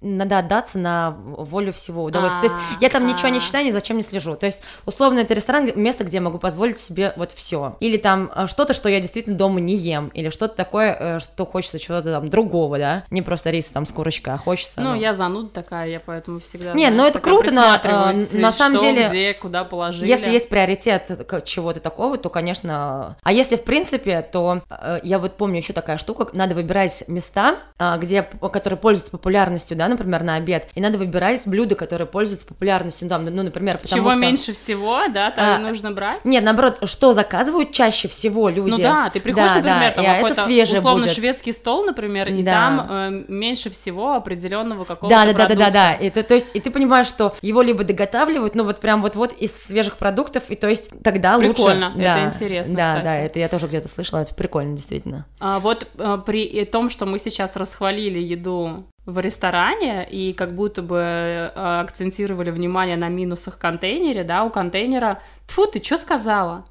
надо 0.00 0.38
отдаться 0.38 0.78
на 0.78 1.10
волю 1.10 1.74
всего 1.74 2.04
удовольствия. 2.04 2.48
То 2.48 2.54
есть 2.54 2.66
я 2.80 2.88
там 2.88 3.06
ничего 3.06 3.28
не 3.28 3.40
считаю, 3.40 3.66
ни 3.66 3.72
зачем 3.72 3.98
не 3.98 4.02
слежу. 4.02 4.36
То 4.36 4.46
есть, 4.46 4.62
условно, 4.86 5.18
это 5.18 5.34
ресторан, 5.34 5.70
место, 5.74 6.04
где 6.04 6.16
я 6.16 6.22
могу 6.22 6.38
позволить 6.38 6.78
себе 6.78 7.12
вот 7.16 7.32
все. 7.32 7.76
Или 7.80 7.98
там 7.98 8.32
э, 8.34 8.46
что-то, 8.46 8.72
что 8.72 8.88
я 8.88 9.00
действительно 9.00 9.33
дома 9.36 9.60
не 9.60 9.74
ем, 9.74 10.08
или 10.14 10.30
что-то 10.30 10.56
такое, 10.56 10.96
э, 10.98 11.18
что 11.20 11.46
хочется 11.46 11.78
чего-то 11.78 12.12
там 12.12 12.30
другого, 12.30 12.78
да, 12.78 13.04
не 13.10 13.22
просто 13.22 13.50
рис 13.50 13.66
там 13.66 13.86
с 13.86 13.90
курочкой, 13.90 14.34
а 14.34 14.38
хочется. 14.38 14.80
Ну, 14.80 14.90
ну... 14.90 15.00
я 15.00 15.14
зануда 15.14 15.48
такая, 15.48 15.88
я 15.88 16.00
поэтому 16.00 16.40
всегда. 16.40 16.72
Не, 16.72 16.90
ну 16.90 17.04
это 17.04 17.20
круто, 17.20 17.50
но 17.52 17.78
э, 17.82 18.38
на 18.38 18.52
самом 18.52 18.76
что, 18.76 18.84
деле. 18.86 19.08
где, 19.08 19.34
куда 19.34 19.64
положили. 19.64 20.08
Если 20.08 20.30
есть 20.30 20.48
приоритет 20.48 21.26
чего-то 21.44 21.80
такого, 21.80 22.16
то, 22.18 22.28
конечно. 22.28 23.16
А 23.22 23.32
если 23.32 23.56
в 23.56 23.64
принципе, 23.64 24.22
то 24.22 24.62
э, 24.70 25.00
я 25.02 25.18
вот 25.18 25.36
помню 25.36 25.58
еще 25.58 25.72
такая 25.72 25.98
штука, 25.98 26.28
надо 26.32 26.54
выбирать 26.54 27.04
места, 27.08 27.56
где, 27.98 28.22
которые 28.22 28.78
пользуются 28.78 29.10
популярностью, 29.10 29.76
да, 29.76 29.88
например, 29.88 30.22
на 30.22 30.36
обед, 30.36 30.68
и 30.74 30.80
надо 30.80 30.98
выбирать 30.98 31.42
блюда, 31.46 31.74
которые 31.74 32.06
пользуются 32.06 32.46
популярностью, 32.46 33.08
там, 33.08 33.24
ну, 33.24 33.42
например, 33.42 33.78
потому 33.78 34.00
Чего 34.00 34.10
что... 34.10 34.18
меньше 34.18 34.52
всего, 34.52 35.08
да, 35.08 35.30
там 35.30 35.56
а, 35.56 35.58
нужно 35.58 35.92
брать? 35.92 36.24
Нет, 36.24 36.44
наоборот, 36.44 36.78
что 36.84 37.12
заказывают 37.12 37.72
чаще 37.72 38.08
всего 38.08 38.48
люди. 38.48 38.70
Ну 38.70 38.78
да, 38.78 39.10
ты 39.10 39.20
приходишь, 39.24 39.50
да, 39.50 39.56
например, 39.56 39.94
да, 39.96 40.02
там 40.02 40.14
какой-то 40.14 40.78
условно 40.78 41.02
будет. 41.02 41.14
шведский 41.14 41.52
стол, 41.52 41.84
например, 41.84 42.28
и 42.28 42.42
да. 42.42 42.52
там 42.52 42.86
э, 42.88 43.24
меньше 43.28 43.70
всего 43.70 44.14
определенного 44.14 44.84
какого-то 44.84 45.08
да, 45.08 45.26
да, 45.26 45.32
продукта. 45.32 45.56
Да, 45.56 45.64
да, 45.64 45.70
да, 45.70 45.98
да. 45.98 46.06
Это, 46.06 46.22
то 46.22 46.34
есть, 46.34 46.54
и 46.54 46.60
ты 46.60 46.70
понимаешь, 46.70 47.08
что 47.08 47.34
его 47.42 47.62
либо 47.62 47.82
доготавливают, 47.82 48.54
ну 48.54 48.64
вот 48.64 48.80
прям 48.80 49.02
вот-вот 49.02 49.32
из 49.32 49.52
свежих 49.52 49.96
продуктов, 49.96 50.44
и 50.48 50.54
то 50.54 50.68
есть 50.68 50.90
тогда 51.02 51.38
прикольно, 51.38 51.48
лучше. 51.48 51.62
Прикольно, 51.62 51.94
это 52.00 52.24
интересно, 52.26 52.76
Да, 52.76 52.88
кстати. 52.88 53.04
да, 53.04 53.16
это 53.16 53.38
я 53.40 53.48
тоже 53.48 53.66
где-то 53.66 53.88
слышала, 53.88 54.20
это 54.20 54.34
прикольно, 54.34 54.76
действительно. 54.76 55.26
А 55.40 55.58
вот 55.58 55.88
а, 55.98 56.18
при 56.18 56.64
том, 56.66 56.90
что 56.90 57.06
мы 57.06 57.18
сейчас 57.18 57.56
расхвалили 57.56 58.18
еду 58.18 58.84
в 59.06 59.18
ресторане 59.18 60.06
и 60.08 60.32
как 60.32 60.54
будто 60.54 60.80
бы 60.82 60.98
э, 60.98 61.50
акцентировали 61.54 62.50
внимание 62.50 62.96
на 62.96 63.08
минусах 63.08 63.58
контейнере, 63.58 64.24
да, 64.24 64.44
у 64.44 64.50
контейнера, 64.50 65.20
фу, 65.46 65.66
ты 65.66 65.82
что 65.82 65.98
сказала? 65.98 66.64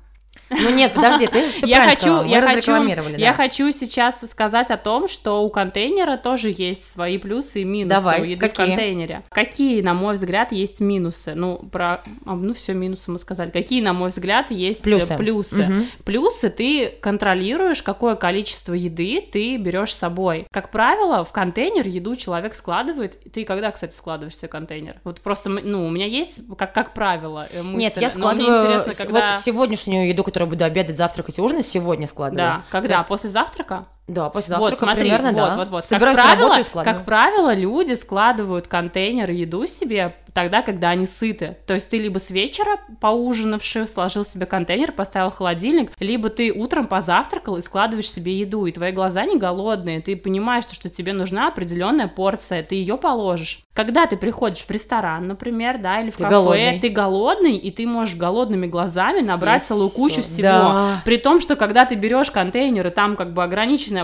Ну 0.49 0.69
нет, 0.69 0.93
подожди, 0.93 1.27
ты 1.27 1.49
все 1.49 1.67
я 1.67 1.83
хочу, 1.83 1.99
сказала. 2.01 2.23
я 2.25 2.41
Мы 2.41 2.47
хочу, 2.47 2.57
разрекламировали, 2.57 3.19
я 3.19 3.29
да. 3.29 3.33
хочу 3.33 3.71
сейчас 3.71 4.21
сказать 4.29 4.69
о 4.69 4.77
том, 4.77 5.07
что 5.07 5.43
у 5.43 5.49
контейнера 5.49 6.17
тоже 6.17 6.53
есть 6.55 6.91
свои 6.91 7.17
плюсы 7.17 7.61
и 7.61 7.63
минусы 7.63 7.95
Давай, 7.95 8.21
у 8.21 8.23
еды 8.23 8.39
какие? 8.39 8.65
в 8.65 8.69
контейнере. 8.69 9.23
Какие, 9.29 9.81
на 9.81 9.93
мой 9.93 10.15
взгляд, 10.15 10.51
есть 10.51 10.79
минусы? 10.79 11.33
Ну, 11.35 11.57
про, 11.57 12.03
а, 12.25 12.35
ну 12.35 12.53
все 12.53 12.73
минусы 12.73 13.09
мы 13.11 13.19
сказали. 13.19 13.49
Какие, 13.49 13.81
на 13.81 13.93
мой 13.93 14.09
взгляд, 14.09 14.51
есть 14.51 14.81
э, 14.81 14.83
Плюсы. 14.83 15.17
плюсы? 15.17 15.63
Мгм. 15.63 15.85
Плюсы 16.05 16.49
ты 16.49 16.89
контролируешь, 17.01 17.81
какое 17.81 18.15
количество 18.15 18.73
еды 18.73 19.21
ты 19.21 19.57
берешь 19.57 19.93
с 19.93 19.97
собой. 19.97 20.47
Как 20.51 20.71
правило, 20.71 21.23
в 21.23 21.31
контейнер 21.31 21.87
еду 21.87 22.15
человек 22.15 22.55
складывает. 22.55 23.19
Ты 23.31 23.45
когда, 23.45 23.71
кстати, 23.71 23.93
складываешь 23.93 24.37
себе 24.37 24.47
контейнер? 24.47 24.99
Вот 25.03 25.21
просто, 25.21 25.49
ну, 25.49 25.85
у 25.85 25.89
меня 25.89 26.05
есть, 26.05 26.41
как, 26.57 26.73
как 26.73 26.93
правило, 26.93 27.47
э, 27.51 27.61
мысль, 27.63 27.79
Нет, 27.79 27.97
я 27.97 28.09
складываю 28.09 28.83
когда... 28.95 29.27
вот 29.27 29.35
сегодняшнюю 29.35 30.09
еду, 30.09 30.23
которую 30.33 30.49
буду 30.49 30.65
обедать, 30.65 30.97
завтракать 30.97 31.37
и 31.37 31.41
ужинать, 31.41 31.67
сегодня 31.67 32.07
складываю. 32.07 32.37
Да, 32.37 32.61
когда? 32.69 32.95
Есть- 32.95 33.07
После 33.07 33.29
завтрака? 33.29 33.85
Да, 34.07 34.29
после 34.29 34.49
завтрака 34.49 34.71
вот, 34.71 34.79
смотри, 34.79 35.01
примерно, 35.03 35.29
вот, 35.29 35.35
да. 35.35 35.55
вот, 35.55 35.67
вот. 35.69 35.85
Собираюсь 35.85 36.17
как 36.17 36.25
правило, 36.25 36.83
как 36.83 37.05
правило, 37.05 37.55
люди 37.55 37.93
складывают 37.93 38.67
контейнер 38.67 39.29
еду 39.31 39.65
себе 39.65 40.13
тогда, 40.33 40.61
когда 40.61 40.89
они 40.89 41.05
сыты. 41.05 41.57
То 41.67 41.75
есть 41.75 41.89
ты 41.89 41.99
либо 41.99 42.17
с 42.19 42.31
вечера 42.31 42.79
поужинавший 42.99 43.87
сложил 43.87 44.25
себе 44.25 44.45
контейнер, 44.45 44.91
поставил 44.91 45.29
в 45.29 45.35
холодильник, 45.35 45.91
либо 45.99 46.29
ты 46.29 46.51
утром 46.51 46.87
позавтракал 46.87 47.57
и 47.57 47.61
складываешь 47.61 48.09
себе 48.09 48.35
еду, 48.35 48.65
и 48.65 48.71
твои 48.71 48.91
глаза 48.91 49.25
не 49.25 49.37
голодные, 49.37 50.01
ты 50.01 50.15
понимаешь, 50.15 50.65
что 50.65 50.89
тебе 50.89 51.13
нужна 51.13 51.47
определенная 51.47 52.07
порция, 52.07 52.63
ты 52.63 52.75
ее 52.75 52.97
положишь. 52.97 53.59
Когда 53.73 54.05
ты 54.05 54.17
приходишь 54.17 54.63
в 54.65 54.69
ресторан, 54.69 55.27
например, 55.27 55.79
да, 55.79 56.01
или 56.01 56.11
в 56.11 56.15
Ты 56.15 56.23
кафе, 56.23 56.35
голодный. 56.35 56.79
ты 56.79 56.89
голодный, 56.89 57.55
и 57.55 57.71
ты 57.71 57.87
можешь 57.87 58.15
голодными 58.15 58.67
глазами 58.67 59.21
набрать 59.21 59.63
Съесть 59.63 59.67
целую 59.67 59.89
кучу 59.89 60.21
всего. 60.21 60.41
Да. 60.41 61.01
При 61.05 61.17
том, 61.17 61.41
что 61.41 61.55
когда 61.55 61.85
ты 61.85 61.95
берешь 61.95 62.29
контейнер, 62.29 62.85
и 62.85 62.89
там 62.91 63.15
как 63.15 63.33
бы 63.33 63.41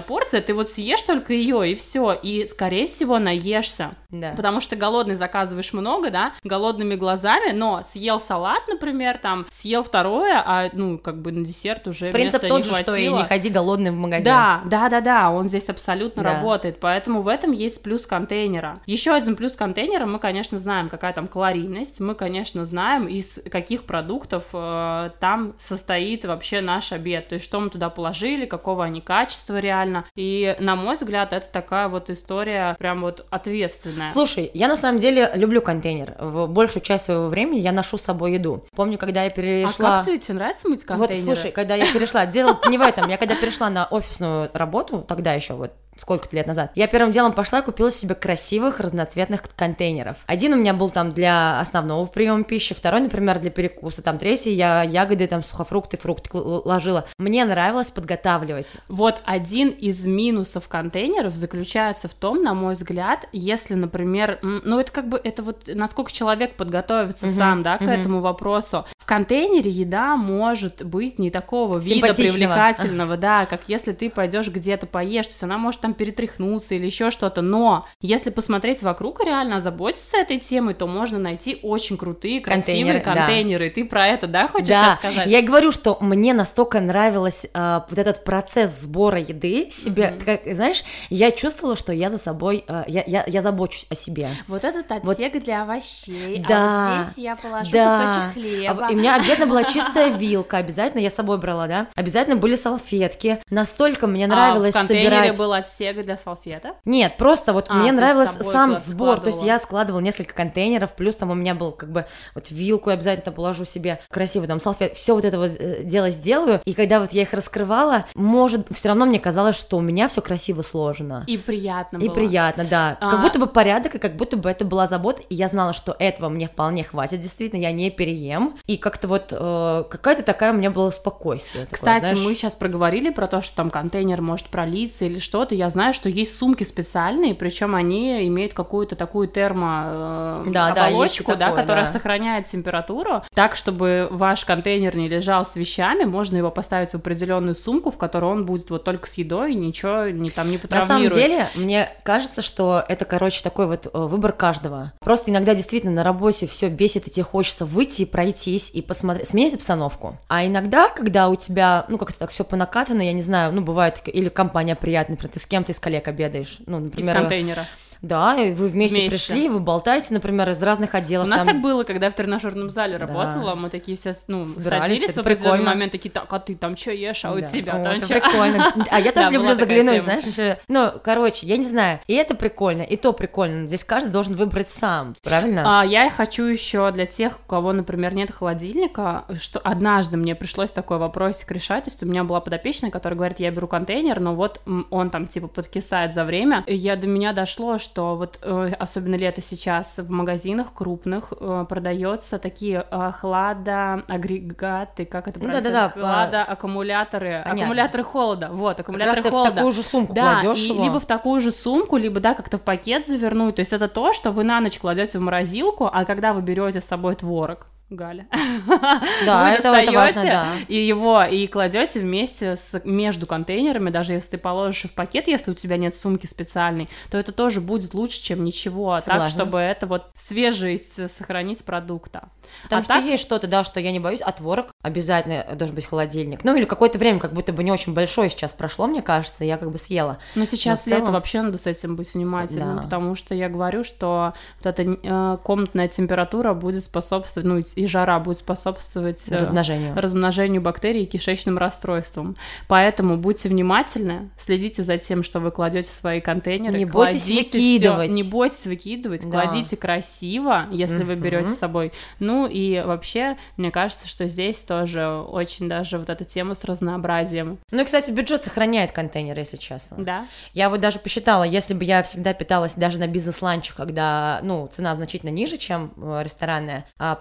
порция, 0.01 0.41
ты 0.41 0.53
вот 0.53 0.69
съешь 0.69 1.03
только 1.03 1.33
ее, 1.33 1.71
и 1.71 1.75
все, 1.75 2.13
и, 2.13 2.45
скорее 2.45 2.87
всего, 2.87 3.19
наешься. 3.19 3.95
Да. 4.11 4.33
Потому 4.35 4.59
что 4.59 4.75
голодный 4.75 5.15
заказываешь 5.15 5.71
много, 5.73 6.09
да, 6.09 6.33
голодными 6.43 6.95
глазами, 6.95 7.51
но 7.51 7.81
съел 7.83 8.19
салат, 8.19 8.67
например, 8.67 9.19
там, 9.19 9.45
съел 9.51 9.83
второе, 9.83 10.41
а, 10.43 10.69
ну, 10.73 10.97
как 10.97 11.21
бы 11.21 11.31
на 11.31 11.45
десерт 11.45 11.87
уже 11.87 12.11
Принцип 12.11 12.41
тот 12.47 12.65
же, 12.65 12.71
что 12.71 12.95
и 12.95 13.05
хватило. 13.07 13.17
не 13.17 13.23
ходи 13.23 13.49
голодным 13.49 13.95
в 13.95 13.97
магазин. 13.99 14.25
Да, 14.25 14.61
да, 14.65 14.89
да, 14.89 15.01
да, 15.01 15.29
он 15.31 15.47
здесь 15.47 15.69
абсолютно 15.69 16.23
Да. 16.23 16.35
работает, 16.35 16.79
поэтому 16.79 17.21
в 17.21 17.27
этом 17.27 17.51
есть 17.51 17.83
плюс 17.83 18.05
контейнера. 18.05 18.79
Еще 18.87 19.13
один 19.13 19.35
плюс 19.35 19.55
контейнера, 19.55 20.05
мы, 20.05 20.17
конечно, 20.19 20.57
знаем, 20.57 20.89
какая 20.89 21.13
там 21.13 21.27
калорийность, 21.27 21.99
мы, 21.99 22.15
конечно, 22.15 22.65
знаем, 22.65 23.07
из 23.07 23.39
каких 23.51 23.83
продуктов 23.83 24.45
э, 24.53 25.11
там 25.19 25.53
состоит 25.59 26.25
вообще 26.25 26.61
наш 26.61 26.91
обед, 26.91 27.27
то 27.27 27.35
есть 27.35 27.45
что 27.45 27.59
мы 27.59 27.69
туда 27.69 27.89
положили, 27.89 28.45
какого 28.45 28.85
они 28.85 29.01
качества 29.01 29.59
реально, 29.59 30.05
и, 30.15 30.55
на 30.59 30.75
мой 30.75 30.95
взгляд, 30.95 31.31
это 31.33 31.47
такая 31.49 31.87
вот 31.89 32.09
история 32.09 32.75
прям 32.79 33.01
вот 33.01 33.25
ответственная. 33.29 33.98
Слушай, 34.07 34.51
я 34.53 34.67
на 34.67 34.77
самом 34.77 34.99
деле 34.99 35.31
люблю 35.35 35.61
контейнер. 35.61 36.15
В 36.19 36.47
большую 36.47 36.83
часть 36.83 37.05
своего 37.05 37.27
времени 37.27 37.59
я 37.59 37.71
ношу 37.71 37.97
с 37.97 38.01
собой 38.01 38.33
еду. 38.33 38.65
Помню, 38.75 38.97
когда 38.97 39.23
я 39.23 39.27
а 39.27 39.31
перешла... 39.31 39.97
как 39.97 40.05
ты, 40.05 40.17
тебе 40.17 40.35
нравится 40.35 40.67
мыть 40.67 40.81
Вот, 40.87 40.87
контейнеры? 40.87 41.35
слушай, 41.35 41.51
когда 41.51 41.75
я 41.75 41.91
перешла, 41.91 42.25
дело 42.25 42.59
не 42.69 42.77
в 42.77 42.81
этом, 42.81 43.09
я 43.09 43.17
когда 43.17 43.35
перешла 43.35 43.69
на 43.69 43.85
офисную 43.85 44.49
работу, 44.53 45.05
тогда 45.07 45.33
еще 45.33 45.53
вот 45.53 45.73
сколько-то 45.99 46.35
лет 46.35 46.47
назад, 46.47 46.71
я 46.75 46.87
первым 46.87 47.11
делом 47.11 47.33
пошла 47.33 47.59
и 47.59 47.61
купила 47.63 47.91
себе 47.91 48.15
красивых 48.15 48.79
разноцветных 48.79 49.43
контейнеров. 49.55 50.17
Один 50.25 50.53
у 50.53 50.57
меня 50.57 50.73
был 50.73 50.89
там 50.89 51.13
для 51.13 51.59
основного 51.59 52.05
приема 52.05 52.43
пищи, 52.43 52.73
второй, 52.73 53.01
например, 53.01 53.39
для 53.39 53.51
перекуса, 53.51 54.01
там 54.01 54.17
третий 54.17 54.53
я 54.53 54.83
ягоды, 54.83 55.27
там 55.27 55.43
сухофрукты, 55.43 55.97
фрукты 55.97 56.29
ложила. 56.33 57.05
Мне 57.17 57.45
нравилось 57.45 57.91
подготавливать. 57.91 58.73
Вот 58.87 59.21
один 59.25 59.69
из 59.69 60.05
минусов 60.05 60.67
контейнеров 60.67 61.35
заключается 61.35 62.07
в 62.07 62.13
том, 62.13 62.43
на 62.43 62.53
мой 62.53 62.73
взгляд, 62.73 63.27
если, 63.31 63.75
например, 63.75 64.39
ну 64.41 64.79
это 64.79 64.91
как 64.91 65.07
бы, 65.07 65.19
это 65.23 65.43
вот 65.43 65.63
насколько 65.67 66.11
человек 66.11 66.55
подготовится 66.55 67.27
Мгм, 67.27 67.35
сам, 67.35 67.63
да, 67.63 67.77
к 67.77 67.81
мгм. 67.81 67.89
этому 67.89 68.21
вопросу. 68.21 68.85
В 68.97 69.05
контейнере 69.05 69.71
еда 69.71 70.15
может 70.15 70.85
быть 70.85 71.19
не 71.19 71.31
такого 71.31 71.77
вида 71.77 72.13
привлекательного, 72.13 73.17
да, 73.17 73.45
как 73.45 73.61
если 73.67 73.91
ты 73.91 74.09
пойдешь 74.09 74.49
где-то 74.49 74.85
поешь, 74.87 75.25
то 75.27 75.31
есть 75.31 75.43
она 75.43 75.57
может 75.57 75.81
там 75.81 75.88
перетряхнуться 75.93 76.75
или 76.75 76.85
еще 76.85 77.11
что-то, 77.11 77.41
но 77.41 77.85
если 78.01 78.29
посмотреть 78.29 78.81
вокруг 78.83 79.21
и 79.21 79.25
реально 79.25 79.57
озаботиться 79.57 80.17
этой 80.17 80.39
темой, 80.39 80.73
то 80.73 80.87
можно 80.87 81.19
найти 81.19 81.59
очень 81.63 81.97
крутые, 81.97 82.41
красивые 82.41 82.59
Контейнеры, 82.93 82.99
да. 83.05 83.15
контейнеры. 83.15 83.69
Ты 83.69 83.85
про 83.85 84.07
это, 84.07 84.27
да, 84.27 84.47
хочешь 84.47 84.67
да, 84.69 84.75
сейчас 84.75 84.97
сказать? 84.97 85.29
я 85.29 85.41
говорю, 85.41 85.71
что 85.71 85.97
мне 86.01 86.33
настолько 86.33 86.79
нравилось 86.81 87.47
а, 87.53 87.85
вот 87.89 87.97
этот 87.99 88.23
процесс 88.23 88.81
сбора 88.81 89.19
еды 89.19 89.69
себе. 89.71 90.13
Ты 90.19 90.25
как, 90.25 90.53
знаешь, 90.55 90.83
я 91.09 91.31
чувствовала, 91.31 91.75
что 91.75 91.93
я 91.93 92.09
за 92.09 92.17
собой, 92.17 92.63
а, 92.67 92.83
я, 92.87 93.03
я, 93.07 93.23
я 93.27 93.41
забочусь 93.41 93.85
о 93.89 93.95
себе. 93.95 94.29
Вот 94.47 94.63
этот 94.63 94.91
отсек 94.91 95.41
для 95.43 95.63
овощей, 95.63 96.43
Да, 96.47 96.57
а 96.59 96.97
вот 96.97 97.05
здесь 97.07 97.23
я 97.23 97.35
положу 97.35 97.71
да. 97.71 97.99
кусочек 97.99 98.21
А 98.21 98.33
хлеба. 98.33 98.87
в- 98.87 98.91
И 98.91 98.95
у 98.95 98.97
меня 98.97 99.15
обязательно 99.15 99.47
была 99.47 99.63
чистая 99.63 100.09
вилка, 100.09 100.57
обязательно 100.57 101.01
я 101.01 101.09
с 101.09 101.15
собой 101.15 101.37
брала, 101.37 101.67
да? 101.67 101.87
Обязательно 101.95 102.35
были 102.35 102.55
салфетки. 102.55 103.39
Настолько 103.49 104.07
мне 104.07 104.27
нравилось 104.27 104.75
а 104.75 104.79
в 104.79 104.81
контейнере 104.81 105.09
собирать. 105.17 105.37
был 105.37 105.53
отсек 105.53 105.78
для 105.79 106.17
салфеток. 106.17 106.73
Нет, 106.85 107.17
просто 107.17 107.53
вот 107.53 107.65
А, 107.69 107.75
мне 107.75 107.91
нравилось 107.91 108.29
сам 108.29 108.75
сбор. 108.75 109.19
То 109.19 109.27
есть 109.27 109.43
я 109.43 109.59
складывала 109.59 109.99
несколько 110.01 110.33
контейнеров, 110.33 110.93
плюс 110.95 111.15
там 111.15 111.31
у 111.31 111.33
меня 111.35 111.55
был 111.55 111.71
как 111.71 111.91
бы 111.91 112.05
вот 112.35 112.51
вилку 112.51 112.89
я 112.89 112.95
обязательно 112.95 113.31
положу 113.33 113.65
себе 113.65 113.99
красиво, 114.09 114.47
там 114.47 114.59
салфет, 114.59 114.95
все 114.95 115.15
вот 115.15 115.25
это 115.25 115.37
вот 115.39 115.51
э, 115.57 115.83
дело 115.83 116.09
сделаю. 116.09 116.61
И 116.65 116.73
когда 116.73 116.99
вот 116.99 117.11
я 117.13 117.21
их 117.23 117.33
раскрывала, 117.33 118.05
может, 118.15 118.67
все 118.71 118.89
равно 118.89 119.05
мне 119.05 119.19
казалось, 119.19 119.55
что 119.55 119.77
у 119.77 119.81
меня 119.81 120.07
все 120.07 120.21
красиво 120.21 120.61
сложено. 120.61 121.23
И 121.27 121.37
приятно 121.37 121.97
И 121.97 122.07
было. 122.07 122.13
приятно, 122.15 122.65
да. 122.69 122.97
А- 122.99 123.09
Как 123.11 123.21
будто 123.21 123.39
бы 123.39 123.47
порядок, 123.47 123.95
и 123.95 123.99
как 123.99 124.15
будто 124.17 124.37
бы 124.37 124.49
это 124.49 124.65
была 124.65 124.87
забота, 124.87 125.21
и 125.29 125.35
я 125.35 125.47
знала, 125.47 125.73
что 125.73 125.95
этого 125.97 126.29
мне 126.29 126.47
вполне 126.47 126.83
хватит, 126.83 127.21
действительно, 127.21 127.61
я 127.61 127.71
не 127.71 127.89
переем. 127.89 128.55
И 128.67 128.77
как-то 128.77 129.07
вот 129.07 129.27
э, 129.31 129.83
какая-то 129.89 130.23
такая 130.23 130.51
у 130.53 130.55
меня 130.55 130.71
было 130.71 130.89
спокойствие. 130.91 131.65
такое, 131.65 131.75
Кстати, 131.77 132.01
знаешь. 132.01 132.19
мы 132.25 132.35
сейчас 132.35 132.55
проговорили 132.55 133.09
про 133.09 133.27
то, 133.27 133.41
что 133.41 133.55
там 133.55 133.69
контейнер 133.69 134.21
может 134.21 134.47
пролиться 134.47 135.05
или 135.05 135.19
что-то. 135.19 135.55
Я 135.55 135.68
знаю, 135.69 135.93
что 135.93 136.09
есть 136.09 136.37
сумки 136.37 136.63
специальные, 136.63 137.35
причем 137.35 137.75
они 137.75 138.27
имеют 138.27 138.53
какую-то 138.53 138.95
такую 138.95 139.27
термо 139.27 140.43
э, 140.45 140.49
Да, 140.51 140.67
оболочку, 140.67 141.31
да, 141.35 141.47
такое, 141.49 141.61
которая 141.61 141.85
да. 141.85 141.91
сохраняет 141.91 142.45
температуру, 142.47 143.23
так 143.33 143.55
чтобы 143.55 144.07
ваш 144.11 144.45
контейнер 144.45 144.95
не 144.95 145.07
лежал 145.07 145.45
с 145.45 145.55
вещами, 145.55 146.03
можно 146.05 146.37
его 146.37 146.51
поставить 146.51 146.91
в 146.91 146.95
определенную 146.95 147.55
сумку, 147.55 147.91
в 147.91 147.97
которой 147.97 148.25
он 148.31 148.45
будет 148.45 148.69
вот 148.69 148.83
только 148.83 149.07
с 149.07 149.13
едой, 149.15 149.53
и 149.53 149.55
ничего 149.55 150.05
не 150.09 150.29
там 150.29 150.47
не 150.49 150.57
На 150.57 150.59
потравмирует. 150.61 151.13
самом 151.13 151.27
деле, 151.29 151.47
мне 151.55 151.89
кажется, 152.03 152.41
что 152.41 152.83
это, 152.87 153.05
короче, 153.05 153.43
такой 153.43 153.67
вот 153.67 153.87
э, 153.87 153.89
выбор 153.97 154.31
каждого. 154.33 154.93
Просто 154.99 155.31
иногда 155.31 155.53
действительно 155.55 155.93
на 155.93 156.03
работе 156.03 156.47
все 156.47 156.69
бесит, 156.69 157.07
и 157.07 157.11
тебе 157.11 157.23
хочется 157.23 157.65
выйти 157.65 158.03
и 158.03 158.05
пройтись, 158.05 158.71
и 158.73 158.81
посмотреть, 158.81 159.27
сменить 159.29 159.53
обстановку. 159.53 160.17
А 160.27 160.45
иногда, 160.45 160.89
когда 160.89 161.29
у 161.29 161.35
тебя, 161.35 161.85
ну, 161.87 161.97
как-то 161.97 162.19
так 162.19 162.31
все 162.31 162.43
понакатано, 162.43 163.01
я 163.01 163.13
не 163.13 163.21
знаю, 163.21 163.51
ну, 163.53 163.61
бывает, 163.61 164.01
или 164.05 164.29
компания 164.29 164.75
приятная, 164.75 165.15
например, 165.15 165.33
ты 165.33 165.39
с 165.39 165.45
кем-то 165.49 165.73
из 165.73 165.79
коллег 165.79 166.07
обедаешь, 166.07 166.59
ну, 166.65 166.77
из 166.77 166.83
например, 166.85 167.17
э, 167.17 167.19
контейнера. 167.19 167.65
Да, 168.01 168.35
и 168.37 168.51
вы 168.53 168.67
вместе, 168.69 168.95
Вместе. 168.97 169.09
пришли, 169.09 169.49
вы 169.49 169.59
болтаете, 169.59 170.13
например, 170.13 170.49
из 170.49 170.61
разных 170.63 170.93
У 170.93 170.97
отделов. 170.97 171.27
нас 171.27 171.39
там- 171.39 171.47
так 171.55 171.61
было, 171.61 171.83
когда 171.83 172.05
я 172.07 172.11
в 172.11 172.15
тренажерном 172.15 172.69
зале 172.69 172.97
Да. 172.97 173.05
работала, 173.07 173.55
мы 173.55 173.69
такие 173.69 173.97
все, 173.97 174.15
ну, 174.27 174.45
Собирались, 174.45 174.99
садились 174.99 175.15
в 175.15 175.19
определенный 175.19 175.63
момент, 175.65 175.91
такие, 175.91 176.09
так, 176.09 176.31
а 176.31 176.39
ты 176.39 176.55
там 176.55 176.77
что 176.77 176.91
ешь, 176.91 177.25
а 177.25 177.31
у 177.33 177.35
Да. 177.39 177.41
тебя 177.45 177.73
О, 177.75 177.83
там 177.83 177.99
чё?» 178.01 178.07
прикольно. 178.21 178.73
А 178.89 178.99
я 178.99 179.11
тоже 179.11 179.31
люблю 179.31 179.53
заглянуть, 179.53 180.01
знаешь, 180.01 180.23
еще- 180.23 180.57
ну, 180.67 180.91
короче, 181.03 181.45
я 181.45 181.57
не 181.57 181.63
знаю, 181.65 181.99
и 182.07 182.13
это 182.13 182.35
прикольно, 182.35 182.83
и 182.83 182.95
то 182.95 183.11
прикольно, 183.13 183.67
здесь 183.67 183.83
каждый 183.83 184.11
должен 184.11 184.33
выбрать 184.35 184.69
сам, 184.69 185.15
правильно? 185.21 185.81
А, 185.81 185.85
я 185.85 186.09
хочу 186.09 186.43
еще 186.45 186.91
для 186.91 187.05
тех, 187.05 187.39
у 187.45 187.49
кого, 187.49 187.73
например, 187.73 188.13
нет 188.13 188.31
холодильника, 188.31 189.25
что 189.41 189.59
однажды 189.59 190.15
мне 190.17 190.35
пришлось 190.35 190.71
такой 190.71 190.97
вопросик 190.99 191.51
решать, 191.51 191.85
то 191.85 191.89
есть 191.89 192.01
у 192.03 192.05
меня 192.05 192.23
была 192.23 192.39
подопечная, 192.39 192.91
которая 192.91 193.17
говорит, 193.17 193.39
я 193.39 193.51
беру 193.51 193.67
контейнер, 193.67 194.19
но 194.19 194.35
вот 194.35 194.61
он 194.89 195.09
там 195.09 195.27
типа 195.27 195.47
подкисает 195.47 196.13
за 196.13 196.23
время, 196.23 196.63
и 196.67 196.75
я 196.75 196.95
до 196.95 197.07
меня 197.07 197.33
дошло, 197.33 197.77
что 197.77 197.88
вот 197.95 198.39
э, 198.41 198.71
особенно 198.79 199.15
лето 199.15 199.41
сейчас 199.41 199.97
в 199.97 200.09
магазинах 200.09 200.73
крупных 200.73 201.33
э, 201.39 201.65
продается 201.67 202.39
такие 202.39 202.85
э, 202.89 203.11
хладоагрегаты, 203.11 205.05
как 205.05 205.27
это 205.27 205.39
Ну 205.39 205.45
правильно 205.45 205.69
да-да-да, 205.69 205.89
сказать? 205.89 206.09
Хладоаккумуляторы, 206.11 207.41
Понятно. 207.43 207.61
аккумуляторы 207.63 208.03
холода, 208.03 208.49
вот, 208.51 208.77
Как 208.77 208.89
раз 208.89 208.95
аккумуляторы 208.97 209.21
ты 209.23 209.29
в 209.29 209.31
холода. 209.31 209.55
такую 209.55 209.71
же 209.71 209.83
сумку 209.83 210.13
Да, 210.13 210.39
кладешь 210.39 210.63
и 210.63 210.67
его. 210.69 210.83
либо 210.83 210.99
в 210.99 211.05
такую 211.05 211.41
же 211.41 211.51
сумку, 211.51 211.97
либо, 211.97 212.19
да, 212.19 212.33
как-то 212.33 212.57
в 212.57 212.61
пакет 212.61 213.07
завернуть. 213.07 213.55
То 213.55 213.61
есть 213.61 213.73
это 213.73 213.87
то, 213.87 214.13
что 214.13 214.31
вы 214.31 214.43
на 214.43 214.59
ночь 214.61 214.79
кладете 214.79 215.17
в 215.19 215.21
морозилку, 215.21 215.89
а 215.91 216.05
когда 216.05 216.33
вы 216.33 216.41
берете 216.41 216.81
с 216.81 216.85
собой 216.85 217.15
творог, 217.15 217.67
Галя. 217.89 218.27
Да, 219.25 219.43
Вы 219.45 219.49
это, 219.49 219.67
это 219.73 219.91
важно, 219.91 220.23
да. 220.23 220.47
И 220.67 220.75
его 220.75 221.23
и 221.23 221.47
кладете 221.47 221.99
вместе 221.99 222.55
с 222.55 222.79
между 222.85 223.25
контейнерами, 223.25 223.89
даже 223.89 224.13
если 224.13 224.31
ты 224.31 224.37
положишь 224.37 224.83
в 224.91 224.93
пакет, 224.93 225.27
если 225.27 225.51
у 225.51 225.53
тебя 225.55 225.77
нет 225.77 225.93
сумки 225.93 226.25
специальной, 226.25 226.87
то 227.09 227.17
это 227.17 227.31
тоже 227.31 227.61
будет 227.61 227.93
лучше, 227.93 228.21
чем 228.21 228.43
ничего. 228.43 228.95
Так, 228.97 229.05
Согласна. 229.05 229.29
чтобы 229.29 229.57
это 229.59 229.87
вот 229.87 230.05
свежесть 230.15 231.11
сохранить 231.15 231.63
продукта. 231.63 232.29
Потому 232.63 232.79
А 232.81 232.83
что 232.83 232.93
так- 232.95 233.03
есть 233.03 233.23
что-то, 233.23 233.47
да, 233.47 233.63
что 233.63 233.79
я 233.79 233.91
не 233.91 233.99
боюсь, 233.99 234.21
а 234.21 234.31
творог 234.31 234.67
обязательно 234.83 235.45
должен 235.55 235.75
быть 235.75 235.85
холодильник. 235.85 236.43
Ну 236.43 236.55
или 236.55 236.65
какое-то 236.65 236.97
время, 236.99 237.19
как 237.19 237.33
будто 237.33 237.53
бы 237.53 237.63
не 237.63 237.71
очень 237.71 237.93
большое 237.93 238.29
сейчас 238.29 238.53
прошло, 238.53 238.87
мне 238.87 239.01
кажется, 239.01 239.43
я 239.43 239.57
как 239.57 239.71
бы 239.71 239.77
съела. 239.77 240.19
Но 240.35 240.45
сейчас 240.45 240.85
Но 240.85 240.95
целом- 240.97 241.13
вообще 241.13 241.41
надо 241.41 241.57
с 241.57 241.65
этим 241.65 241.95
быть 241.95 242.13
внимательным, 242.13 242.77
Да. 242.77 242.81
потому 242.83 243.15
что 243.15 243.33
я 243.35 243.49
говорю, 243.49 243.83
что 243.83 244.33
вот 244.63 244.65
эта 244.65 244.83
э, 244.83 245.37
комнатная 245.43 245.87
температура 245.87 246.53
будет 246.53 246.83
способствовать, 246.83 247.47
ну 247.47 247.63
и 247.79 247.87
жара 247.87 248.19
будет 248.19 248.37
способствовать 248.37 249.23
э, 249.29 249.37
Размножению. 249.37 249.95
размножению 249.95 250.61
бактерий 250.61 251.03
и 251.03 251.05
кишечным 251.05 251.57
расстройствам. 251.57 252.35
Поэтому 252.67 253.17
будьте 253.17 253.49
внимательны, 253.49 254.29
следите 254.37 254.83
за 254.83 254.97
тем, 254.97 255.23
что 255.23 255.39
вы 255.39 255.51
кладете 255.51 255.87
в 255.89 255.93
свои 255.93 256.19
контейнеры. 256.21 256.77
Не 256.77 256.85
бойтесь 256.85 257.23
кладите 257.25 257.47
всё- 257.49 257.57
выкидывать. 257.57 258.09
не 258.11 258.23
бойтесь 258.23 258.65
выкидывать, 258.65 259.21
Да. 259.29 259.29
кладите 259.45 259.77
красиво, 259.77 260.67
если 260.71 261.03
вы 261.03 261.13
Мгм. 261.13 261.23
берете 261.23 261.47
с 261.49 261.57
собой. 261.57 261.91
Ну 262.19 262.47
и 262.47 262.81
вообще, 262.85 263.37
мне 263.57 263.71
кажется, 263.71 264.07
что 264.07 264.27
здесь 264.27 264.63
тоже 264.63 265.07
очень 265.07 265.69
даже 265.69 265.97
вот 265.97 266.09
эта 266.09 266.25
тема 266.25 266.55
с 266.55 266.63
разнообразием. 266.65 267.59
Ну 267.71 267.81
и, 267.81 267.85
кстати, 267.85 268.11
бюджет 268.11 268.43
сохраняет 268.43 268.91
контейнер, 268.91 269.37
если 269.37 269.57
честно. 269.57 270.03
Да? 270.03 270.25
Я 270.53 270.69
вот 270.69 270.79
даже 270.81 270.99
посчитала, 270.99 271.43
если 271.43 271.73
бы 271.73 271.83
я 271.85 272.03
всегда 272.03 272.33
питалась 272.33 272.75
даже 272.75 272.99
на 272.99 273.07
бизнес-ланче, 273.07 273.73
когда, 273.75 274.39
ну, 274.43 274.67
цена 274.71 274.95
значительно 274.95 275.29
ниже, 275.29 275.57
чем 275.57 275.93
э, 275.97 276.21
ресторанная, 276.23 276.85
а 276.97 277.15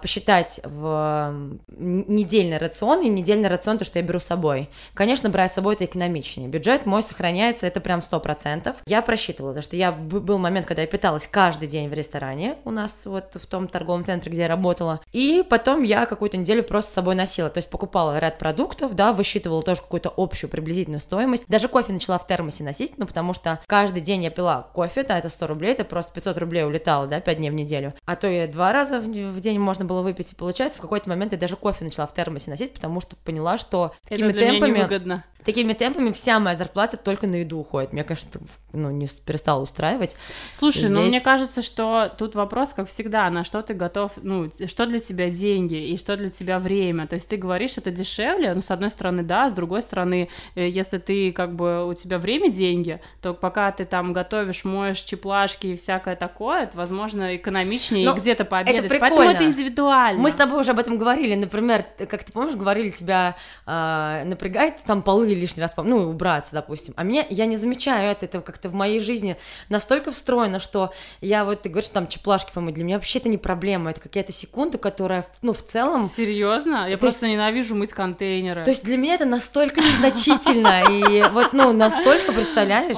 посчитать 0.49 0.61
в 0.63 1.33
недельный 1.77 2.57
рацион 2.57 3.01
и 3.01 3.09
недельный 3.09 3.49
рацион, 3.49 3.77
то, 3.77 3.85
что 3.85 3.99
я 3.99 4.05
беру 4.05 4.19
с 4.19 4.25
собой. 4.25 4.69
Конечно, 4.93 5.29
брать 5.29 5.51
с 5.51 5.55
собой 5.55 5.75
это 5.75 5.85
экономичнее. 5.85 6.47
Бюджет 6.47 6.85
мой 6.85 7.03
сохраняется, 7.03 7.67
это 7.67 7.79
прям 7.79 7.99
100%. 7.99 8.75
Я 8.85 9.01
просчитывала, 9.01 9.51
потому 9.51 9.63
что 9.63 9.75
я 9.75 9.91
был 9.91 10.37
момент, 10.37 10.65
когда 10.65 10.81
я 10.81 10.87
питалась 10.87 11.27
каждый 11.27 11.67
день 11.67 11.89
в 11.89 11.93
ресторане 11.93 12.55
у 12.65 12.71
нас 12.71 13.01
вот 13.05 13.35
в 13.35 13.45
том 13.45 13.67
торговом 13.67 14.03
центре, 14.03 14.31
где 14.31 14.41
я 14.41 14.47
работала, 14.47 14.99
и 15.11 15.43
потом 15.47 15.83
я 15.83 16.05
какую-то 16.05 16.37
неделю 16.37 16.63
просто 16.63 16.91
с 16.91 16.93
собой 16.93 17.15
носила, 17.15 17.49
то 17.49 17.59
есть 17.59 17.69
покупала 17.69 18.17
ряд 18.19 18.37
продуктов, 18.37 18.95
да, 18.95 19.13
высчитывала 19.13 19.61
тоже 19.61 19.81
какую-то 19.81 20.13
общую 20.15 20.49
приблизительную 20.49 21.01
стоимость. 21.01 21.45
Даже 21.47 21.67
кофе 21.67 21.93
начала 21.93 22.17
в 22.17 22.27
термосе 22.27 22.63
носить, 22.63 22.97
ну, 22.97 23.05
потому 23.05 23.33
что 23.33 23.59
каждый 23.67 24.01
день 24.01 24.23
я 24.23 24.29
пила 24.29 24.67
кофе, 24.73 25.03
да, 25.03 25.17
это 25.19 25.29
100 25.29 25.47
рублей, 25.47 25.71
это 25.71 25.83
просто 25.83 26.13
500 26.13 26.37
рублей 26.37 26.63
улетало, 26.63 27.07
да, 27.07 27.19
5 27.19 27.37
дней 27.37 27.49
в 27.49 27.53
неделю. 27.53 27.93
А 28.05 28.15
то 28.15 28.27
и 28.27 28.47
два 28.47 28.73
раза 28.73 28.99
в, 28.99 29.05
в 29.05 29.39
день 29.39 29.59
можно 29.59 29.85
было 29.85 30.01
выпить, 30.01 30.35
получается, 30.39 30.79
в 30.79 30.81
какой-то 30.81 31.09
момент 31.09 31.33
я 31.33 31.37
даже 31.37 31.55
кофе 31.55 31.83
начала 31.85 32.07
в 32.07 32.13
термосе 32.13 32.49
носить, 32.49 32.73
потому 32.73 33.01
что 33.01 33.15
поняла, 33.17 33.57
что 33.57 33.93
такими 34.07 34.31
темпами... 34.31 34.77
невыгодно. 34.77 35.25
Такими 35.45 35.73
темпами 35.73 36.11
вся 36.11 36.37
моя 36.39 36.55
зарплата 36.55 36.97
только 36.97 37.25
на 37.25 37.35
еду 37.37 37.59
уходит. 37.59 37.93
Мне 37.93 38.03
кажется, 38.03 38.39
ну, 38.73 38.91
не 38.91 39.07
перестала 39.25 39.61
устраивать. 39.61 40.15
Слушай, 40.53 40.89
ну 40.89 40.99
Здесь- 41.01 41.11
мне 41.13 41.21
кажется, 41.21 41.61
что 41.61 42.13
тут 42.17 42.35
вопрос, 42.35 42.73
как 42.73 42.89
всегда, 42.89 43.29
на 43.29 43.43
что 43.45 43.61
ты 43.61 43.73
готов, 43.73 44.11
ну, 44.17 44.49
что 44.67 44.85
для 44.85 44.99
тебя 44.99 45.29
деньги 45.29 45.75
и 45.75 45.97
что 45.97 46.17
для 46.17 46.29
тебя 46.29 46.59
время. 46.59 47.07
То 47.07 47.15
есть 47.15 47.29
ты 47.29 47.37
говоришь, 47.37 47.77
это 47.77 47.89
дешевле, 47.89 48.53
ну, 48.53 48.61
с 48.61 48.69
одной 48.69 48.89
стороны, 48.89 49.23
да, 49.23 49.49
с 49.49 49.53
другой 49.53 49.81
стороны, 49.81 50.27
э, 50.55 50.67
если 50.67 50.97
ты, 50.97 51.31
как 51.31 51.55
бы, 51.55 51.87
у 51.87 51.93
тебя 51.93 52.17
время 52.19 52.49
деньги, 52.49 52.99
то 53.21 53.33
пока 53.33 53.71
ты 53.71 53.85
там 53.85 54.11
готовишь, 54.11 54.65
моешь 54.65 54.99
чеплашки 54.99 55.67
и 55.67 55.75
всякое 55.77 56.17
такое, 56.17 56.63
это, 56.63 56.75
возможно, 56.77 57.35
экономичнее 57.37 58.05
Ну, 58.09 58.15
и 58.15 58.19
где-то 58.19 58.43
пообедать. 58.43 58.89
Поэтому 58.89 59.09
прикольно. 59.09 59.31
это 59.31 59.45
индивидуально. 59.45 60.21
Мы 60.21 60.31
с 60.31 60.35
тобой 60.35 60.59
уже 60.59 60.71
об 60.71 60.79
этом 60.79 60.97
говорили, 60.97 61.35
например, 61.35 61.85
как 62.09 62.23
ты 62.25 62.31
помнишь, 62.33 62.55
говорили, 62.55 62.89
тебя 62.89 63.35
а, 63.65 64.23
напрягает 64.25 64.75
там 64.85 65.01
полы 65.01 65.28
лишний 65.35 65.61
раз, 65.61 65.73
ну, 65.77 66.09
убраться, 66.09 66.53
допустим. 66.53 66.93
А 66.97 67.03
мне, 67.03 67.25
я 67.29 67.45
не 67.45 67.57
замечаю 67.57 68.11
это, 68.11 68.25
это 68.25 68.41
как-то 68.41 68.69
в 68.69 68.73
моей 68.73 68.99
жизни 68.99 69.37
настолько 69.69 70.11
встроено, 70.11 70.59
что 70.59 70.93
я 71.21 71.45
вот, 71.45 71.61
ты 71.61 71.69
говоришь, 71.69 71.89
там, 71.89 72.07
чеплашки 72.07 72.51
помыть, 72.53 72.75
для 72.75 72.83
меня 72.83 72.97
вообще 72.97 73.19
это 73.19 73.29
не 73.29 73.37
проблема, 73.37 73.91
это 73.91 74.01
какая-то 74.01 74.31
секунда, 74.31 74.77
которая, 74.77 75.27
ну, 75.41 75.53
в 75.53 75.63
целом... 75.63 76.09
Серьезно? 76.09 76.87
Я 76.89 76.97
То 76.97 77.01
просто 77.01 77.27
ненавижу 77.27 77.75
мыть 77.75 77.91
контейнеры. 77.91 78.63
То 78.63 78.71
есть 78.71 78.83
для 78.83 78.97
меня 78.97 79.15
это 79.15 79.25
настолько 79.25 79.81
незначительно, 79.81 80.83
и 80.89 81.23
вот, 81.31 81.53
ну, 81.53 81.73
настолько, 81.73 82.31
представляешь? 82.33 82.97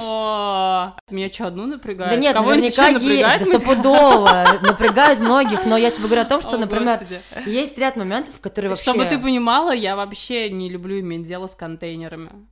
Меня 1.10 1.28
что, 1.32 1.46
одну 1.46 1.66
напрягает? 1.66 2.12
Да 2.12 2.16
нет, 2.16 2.34
наверняка 2.34 2.88
есть, 2.88 3.46
стопудово, 3.46 4.60
напрягает 4.62 5.18
многих, 5.18 5.64
но 5.64 5.76
я 5.76 5.90
тебе 5.90 6.06
говорю 6.06 6.22
о 6.22 6.26
том, 6.26 6.40
что, 6.40 6.56
например, 6.58 7.06
есть 7.46 7.78
ряд 7.78 7.96
моментов, 7.96 8.40
которые 8.40 8.70
вообще... 8.70 8.84
Чтобы 8.84 9.04
ты 9.04 9.18
понимала, 9.18 9.72
я 9.72 9.96
вообще 9.96 10.50
не 10.50 10.68
люблю 10.68 11.00
иметь 11.00 11.24
дело 11.24 11.46
с 11.46 11.54
контейнерами 11.54 12.21
время. 12.26 12.51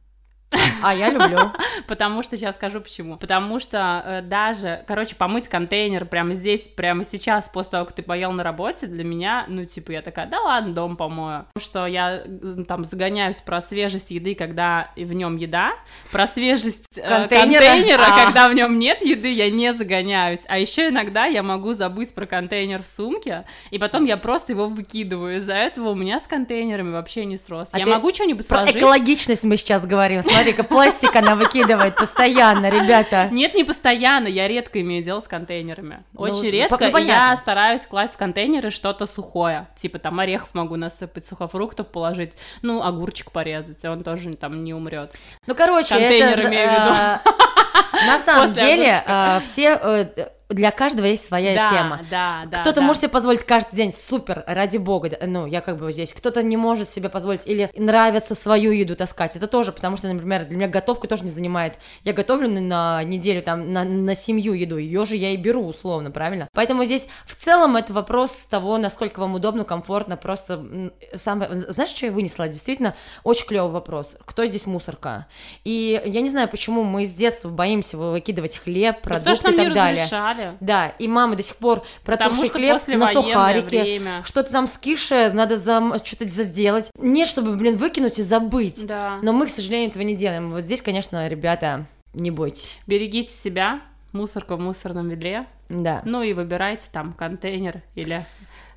А, 0.82 0.94
я 0.94 1.10
люблю. 1.10 1.52
Потому 1.86 2.22
что 2.22 2.36
сейчас 2.36 2.56
скажу 2.56 2.80
почему. 2.80 3.16
Потому 3.16 3.60
что 3.60 4.02
э, 4.04 4.22
даже, 4.22 4.84
короче, 4.86 5.14
помыть 5.14 5.48
контейнер 5.48 6.04
прямо 6.06 6.34
здесь, 6.34 6.68
прямо 6.68 7.04
сейчас, 7.04 7.48
после 7.48 7.72
того, 7.72 7.84
как 7.86 7.94
ты 7.94 8.02
поел 8.02 8.32
на 8.32 8.42
работе, 8.42 8.86
для 8.86 9.04
меня, 9.04 9.44
ну, 9.48 9.64
типа, 9.64 9.92
я 9.92 10.02
такая, 10.02 10.26
да 10.26 10.40
ладно, 10.40 10.74
дом 10.74 10.96
помою. 10.96 11.46
Потому 11.52 11.64
что 11.64 11.86
я 11.86 12.22
там 12.66 12.84
загоняюсь 12.84 13.36
про 13.36 13.60
свежесть 13.60 14.10
еды, 14.10 14.34
когда 14.34 14.90
в 14.96 15.12
нем 15.12 15.36
еда, 15.36 15.72
про 16.10 16.26
свежесть 16.26 16.98
э, 16.98 17.08
Контейнера? 17.08 17.60
контейнера, 17.60 18.02
А. 18.06 18.24
когда 18.24 18.48
в 18.48 18.54
нем 18.54 18.78
нет 18.78 19.04
еды, 19.04 19.32
я 19.32 19.50
не 19.50 19.72
загоняюсь. 19.74 20.40
А 20.48 20.58
еще 20.58 20.88
иногда 20.88 21.26
я 21.26 21.42
могу 21.42 21.72
забыть 21.72 22.14
про 22.14 22.26
контейнер 22.26 22.82
в 22.82 22.86
сумке, 22.86 23.44
и 23.70 23.78
потом 23.78 24.04
я 24.04 24.16
просто 24.16 24.52
его 24.52 24.66
выкидываю. 24.68 25.36
Из-за 25.38 25.54
этого 25.54 25.90
у 25.90 25.94
меня 25.94 26.18
с 26.20 26.26
контейнерами 26.26 26.92
вообще 26.92 27.24
не 27.24 27.36
срос. 27.36 27.68
А 27.72 27.78
я 27.78 27.84
ты 27.84 27.90
могу 27.90 28.12
что-нибудь 28.12 28.46
Про 28.48 28.58
сложить. 28.62 28.76
экологичность 28.76 29.44
мы 29.44 29.56
сейчас 29.56 29.86
говорим. 29.86 30.22
Смотри-ка, 30.42 30.64
пластик 30.64 31.16
она 31.16 31.34
выкидывает 31.34 31.96
постоянно, 31.96 32.70
ребята. 32.70 33.28
Нет, 33.30 33.54
не 33.54 33.64
постоянно, 33.64 34.26
я 34.26 34.48
редко 34.48 34.80
имею 34.80 35.02
дело 35.02 35.20
с 35.20 35.28
контейнерами. 35.28 36.04
Ну, 36.12 36.20
Очень 36.20 36.44
ну, 36.44 36.50
редко, 36.50 36.88
ну, 36.90 36.98
я 36.98 37.36
стараюсь 37.36 37.84
класть 37.84 38.14
в 38.14 38.16
контейнеры 38.16 38.70
что-то 38.70 39.06
сухое. 39.06 39.68
Типа 39.76 39.98
там 39.98 40.18
орехов 40.18 40.48
могу 40.54 40.76
насыпать, 40.76 41.26
сухофруктов 41.26 41.88
положить, 41.88 42.32
ну, 42.62 42.82
огурчик 42.82 43.30
порезать, 43.32 43.84
он 43.84 44.02
тоже 44.02 44.34
там 44.34 44.64
не 44.64 44.72
умрет. 44.74 45.14
Ну, 45.46 45.54
короче, 45.54 45.90
Контейнер 45.90 46.38
это... 46.38 46.48
имею 46.48 46.68
в 46.68 46.72
виду. 46.72 46.94
э, 46.94 48.06
На 48.06 48.18
самом 48.18 48.52
деле, 48.52 49.02
э, 49.06 49.40
все... 49.42 50.32
Для 50.50 50.72
каждого 50.72 51.06
есть 51.06 51.26
своя 51.26 51.54
да, 51.54 51.70
тема. 51.70 52.00
да, 52.10 52.42
да. 52.46 52.60
Кто-то 52.60 52.80
да. 52.80 52.86
может 52.86 53.02
себе 53.02 53.10
позволить 53.10 53.44
каждый 53.44 53.76
день, 53.76 53.92
супер, 53.92 54.42
ради 54.46 54.78
бога, 54.78 55.10
ну, 55.24 55.46
я 55.46 55.60
как 55.60 55.78
бы 55.78 55.92
здесь, 55.92 56.12
кто-то 56.12 56.42
не 56.42 56.56
может 56.56 56.90
себе 56.90 57.08
позволить, 57.08 57.46
или 57.46 57.70
нравится 57.76 58.34
свою 58.34 58.72
еду 58.72 58.96
таскать, 58.96 59.36
это 59.36 59.46
тоже, 59.46 59.72
потому 59.72 59.96
что, 59.96 60.12
например, 60.12 60.44
для 60.44 60.56
меня 60.56 60.68
готовка 60.68 61.06
тоже 61.06 61.24
не 61.24 61.30
занимает, 61.30 61.78
я 62.02 62.12
готовлю 62.12 62.48
на, 62.48 63.02
неделю, 63.04 63.42
там, 63.42 63.72
на, 63.72 63.84
на 63.84 64.16
семью 64.16 64.52
еду, 64.52 64.76
ее 64.76 65.06
же 65.06 65.16
я 65.16 65.30
и 65.30 65.36
беру, 65.36 65.66
условно, 65.66 66.10
правильно? 66.10 66.48
Поэтому 66.52 66.84
здесь 66.84 67.06
в 67.26 67.36
целом 67.36 67.76
это 67.76 67.92
вопрос 67.92 68.32
того, 68.50 68.76
насколько 68.78 69.20
вам 69.20 69.36
удобно, 69.36 69.64
комфортно, 69.64 70.16
просто, 70.16 70.54
м, 70.54 70.92
сам, 71.14 71.44
знаешь, 71.50 71.90
что 71.90 72.06
я 72.06 72.12
вынесла? 72.12 72.48
Действительно, 72.48 72.94
очень 73.22 73.46
клевый 73.46 73.70
вопрос, 73.70 74.16
кто 74.24 74.44
здесь 74.46 74.66
мусорка? 74.66 75.26
И 75.64 76.02
я 76.04 76.20
не 76.20 76.30
знаю, 76.30 76.48
почему 76.48 76.82
мы 76.82 77.04
с 77.04 77.12
детства 77.12 77.48
боимся 77.48 77.96
выкидывать 77.96 78.56
хлеб, 78.56 78.96
Ну, 78.96 79.08
продукты 79.08 79.44
нам 79.44 79.54
и 79.54 79.56
так 79.56 79.72
далее. 79.72 80.04
разрешали. 80.04 80.39
Да, 80.60 80.88
и 80.98 81.08
мама 81.08 81.36
до 81.36 81.42
сих 81.42 81.56
пор 81.56 81.84
протухший 82.04 82.48
хлеб 82.48 82.80
на 82.86 83.06
сухарики, 83.08 83.80
время. 83.80 84.22
что-то 84.24 84.50
там 84.52 84.66
скисшее, 84.66 85.30
надо 85.32 85.56
зам... 85.56 85.94
что-то 86.04 86.24
сделать. 86.26 86.90
Нет, 86.98 87.28
чтобы, 87.28 87.56
блин, 87.56 87.76
выкинуть 87.76 88.18
и 88.18 88.22
забыть. 88.22 88.86
Да. 88.86 89.18
Но 89.22 89.32
мы, 89.32 89.46
к 89.46 89.50
сожалению, 89.50 89.90
этого 89.90 90.02
не 90.02 90.14
делаем. 90.14 90.52
Вот 90.52 90.62
здесь, 90.62 90.82
конечно, 90.82 91.26
ребята, 91.28 91.86
не 92.14 92.30
бойтесь. 92.30 92.78
Берегите 92.86 93.32
себя, 93.32 93.80
мусорка 94.12 94.56
в 94.56 94.60
мусорном 94.60 95.08
ведре, 95.08 95.46
Да. 95.68 96.02
ну 96.04 96.22
и 96.22 96.32
выбирайте 96.32 96.86
там 96.92 97.12
контейнер 97.12 97.82
или 97.94 98.26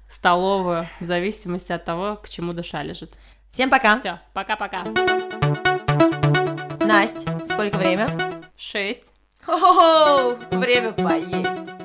столовую, 0.10 0.88
в 1.00 1.06
зависимости 1.06 1.72
от 1.72 1.86
того, 1.86 2.18
к 2.18 2.30
чему 2.30 2.54
душа 2.54 2.84
лежит. 2.84 3.14
Всем 3.52 3.70
пока. 3.70 4.00
Все, 4.00 4.20
пока-пока. 4.34 4.84
Настя, 6.86 7.40
сколько 7.46 7.78
время? 7.78 8.10
Шесть. 8.58 9.13
Хо-хо-хо! 9.46 10.38
Время 10.52 10.94
поесть! 10.94 11.83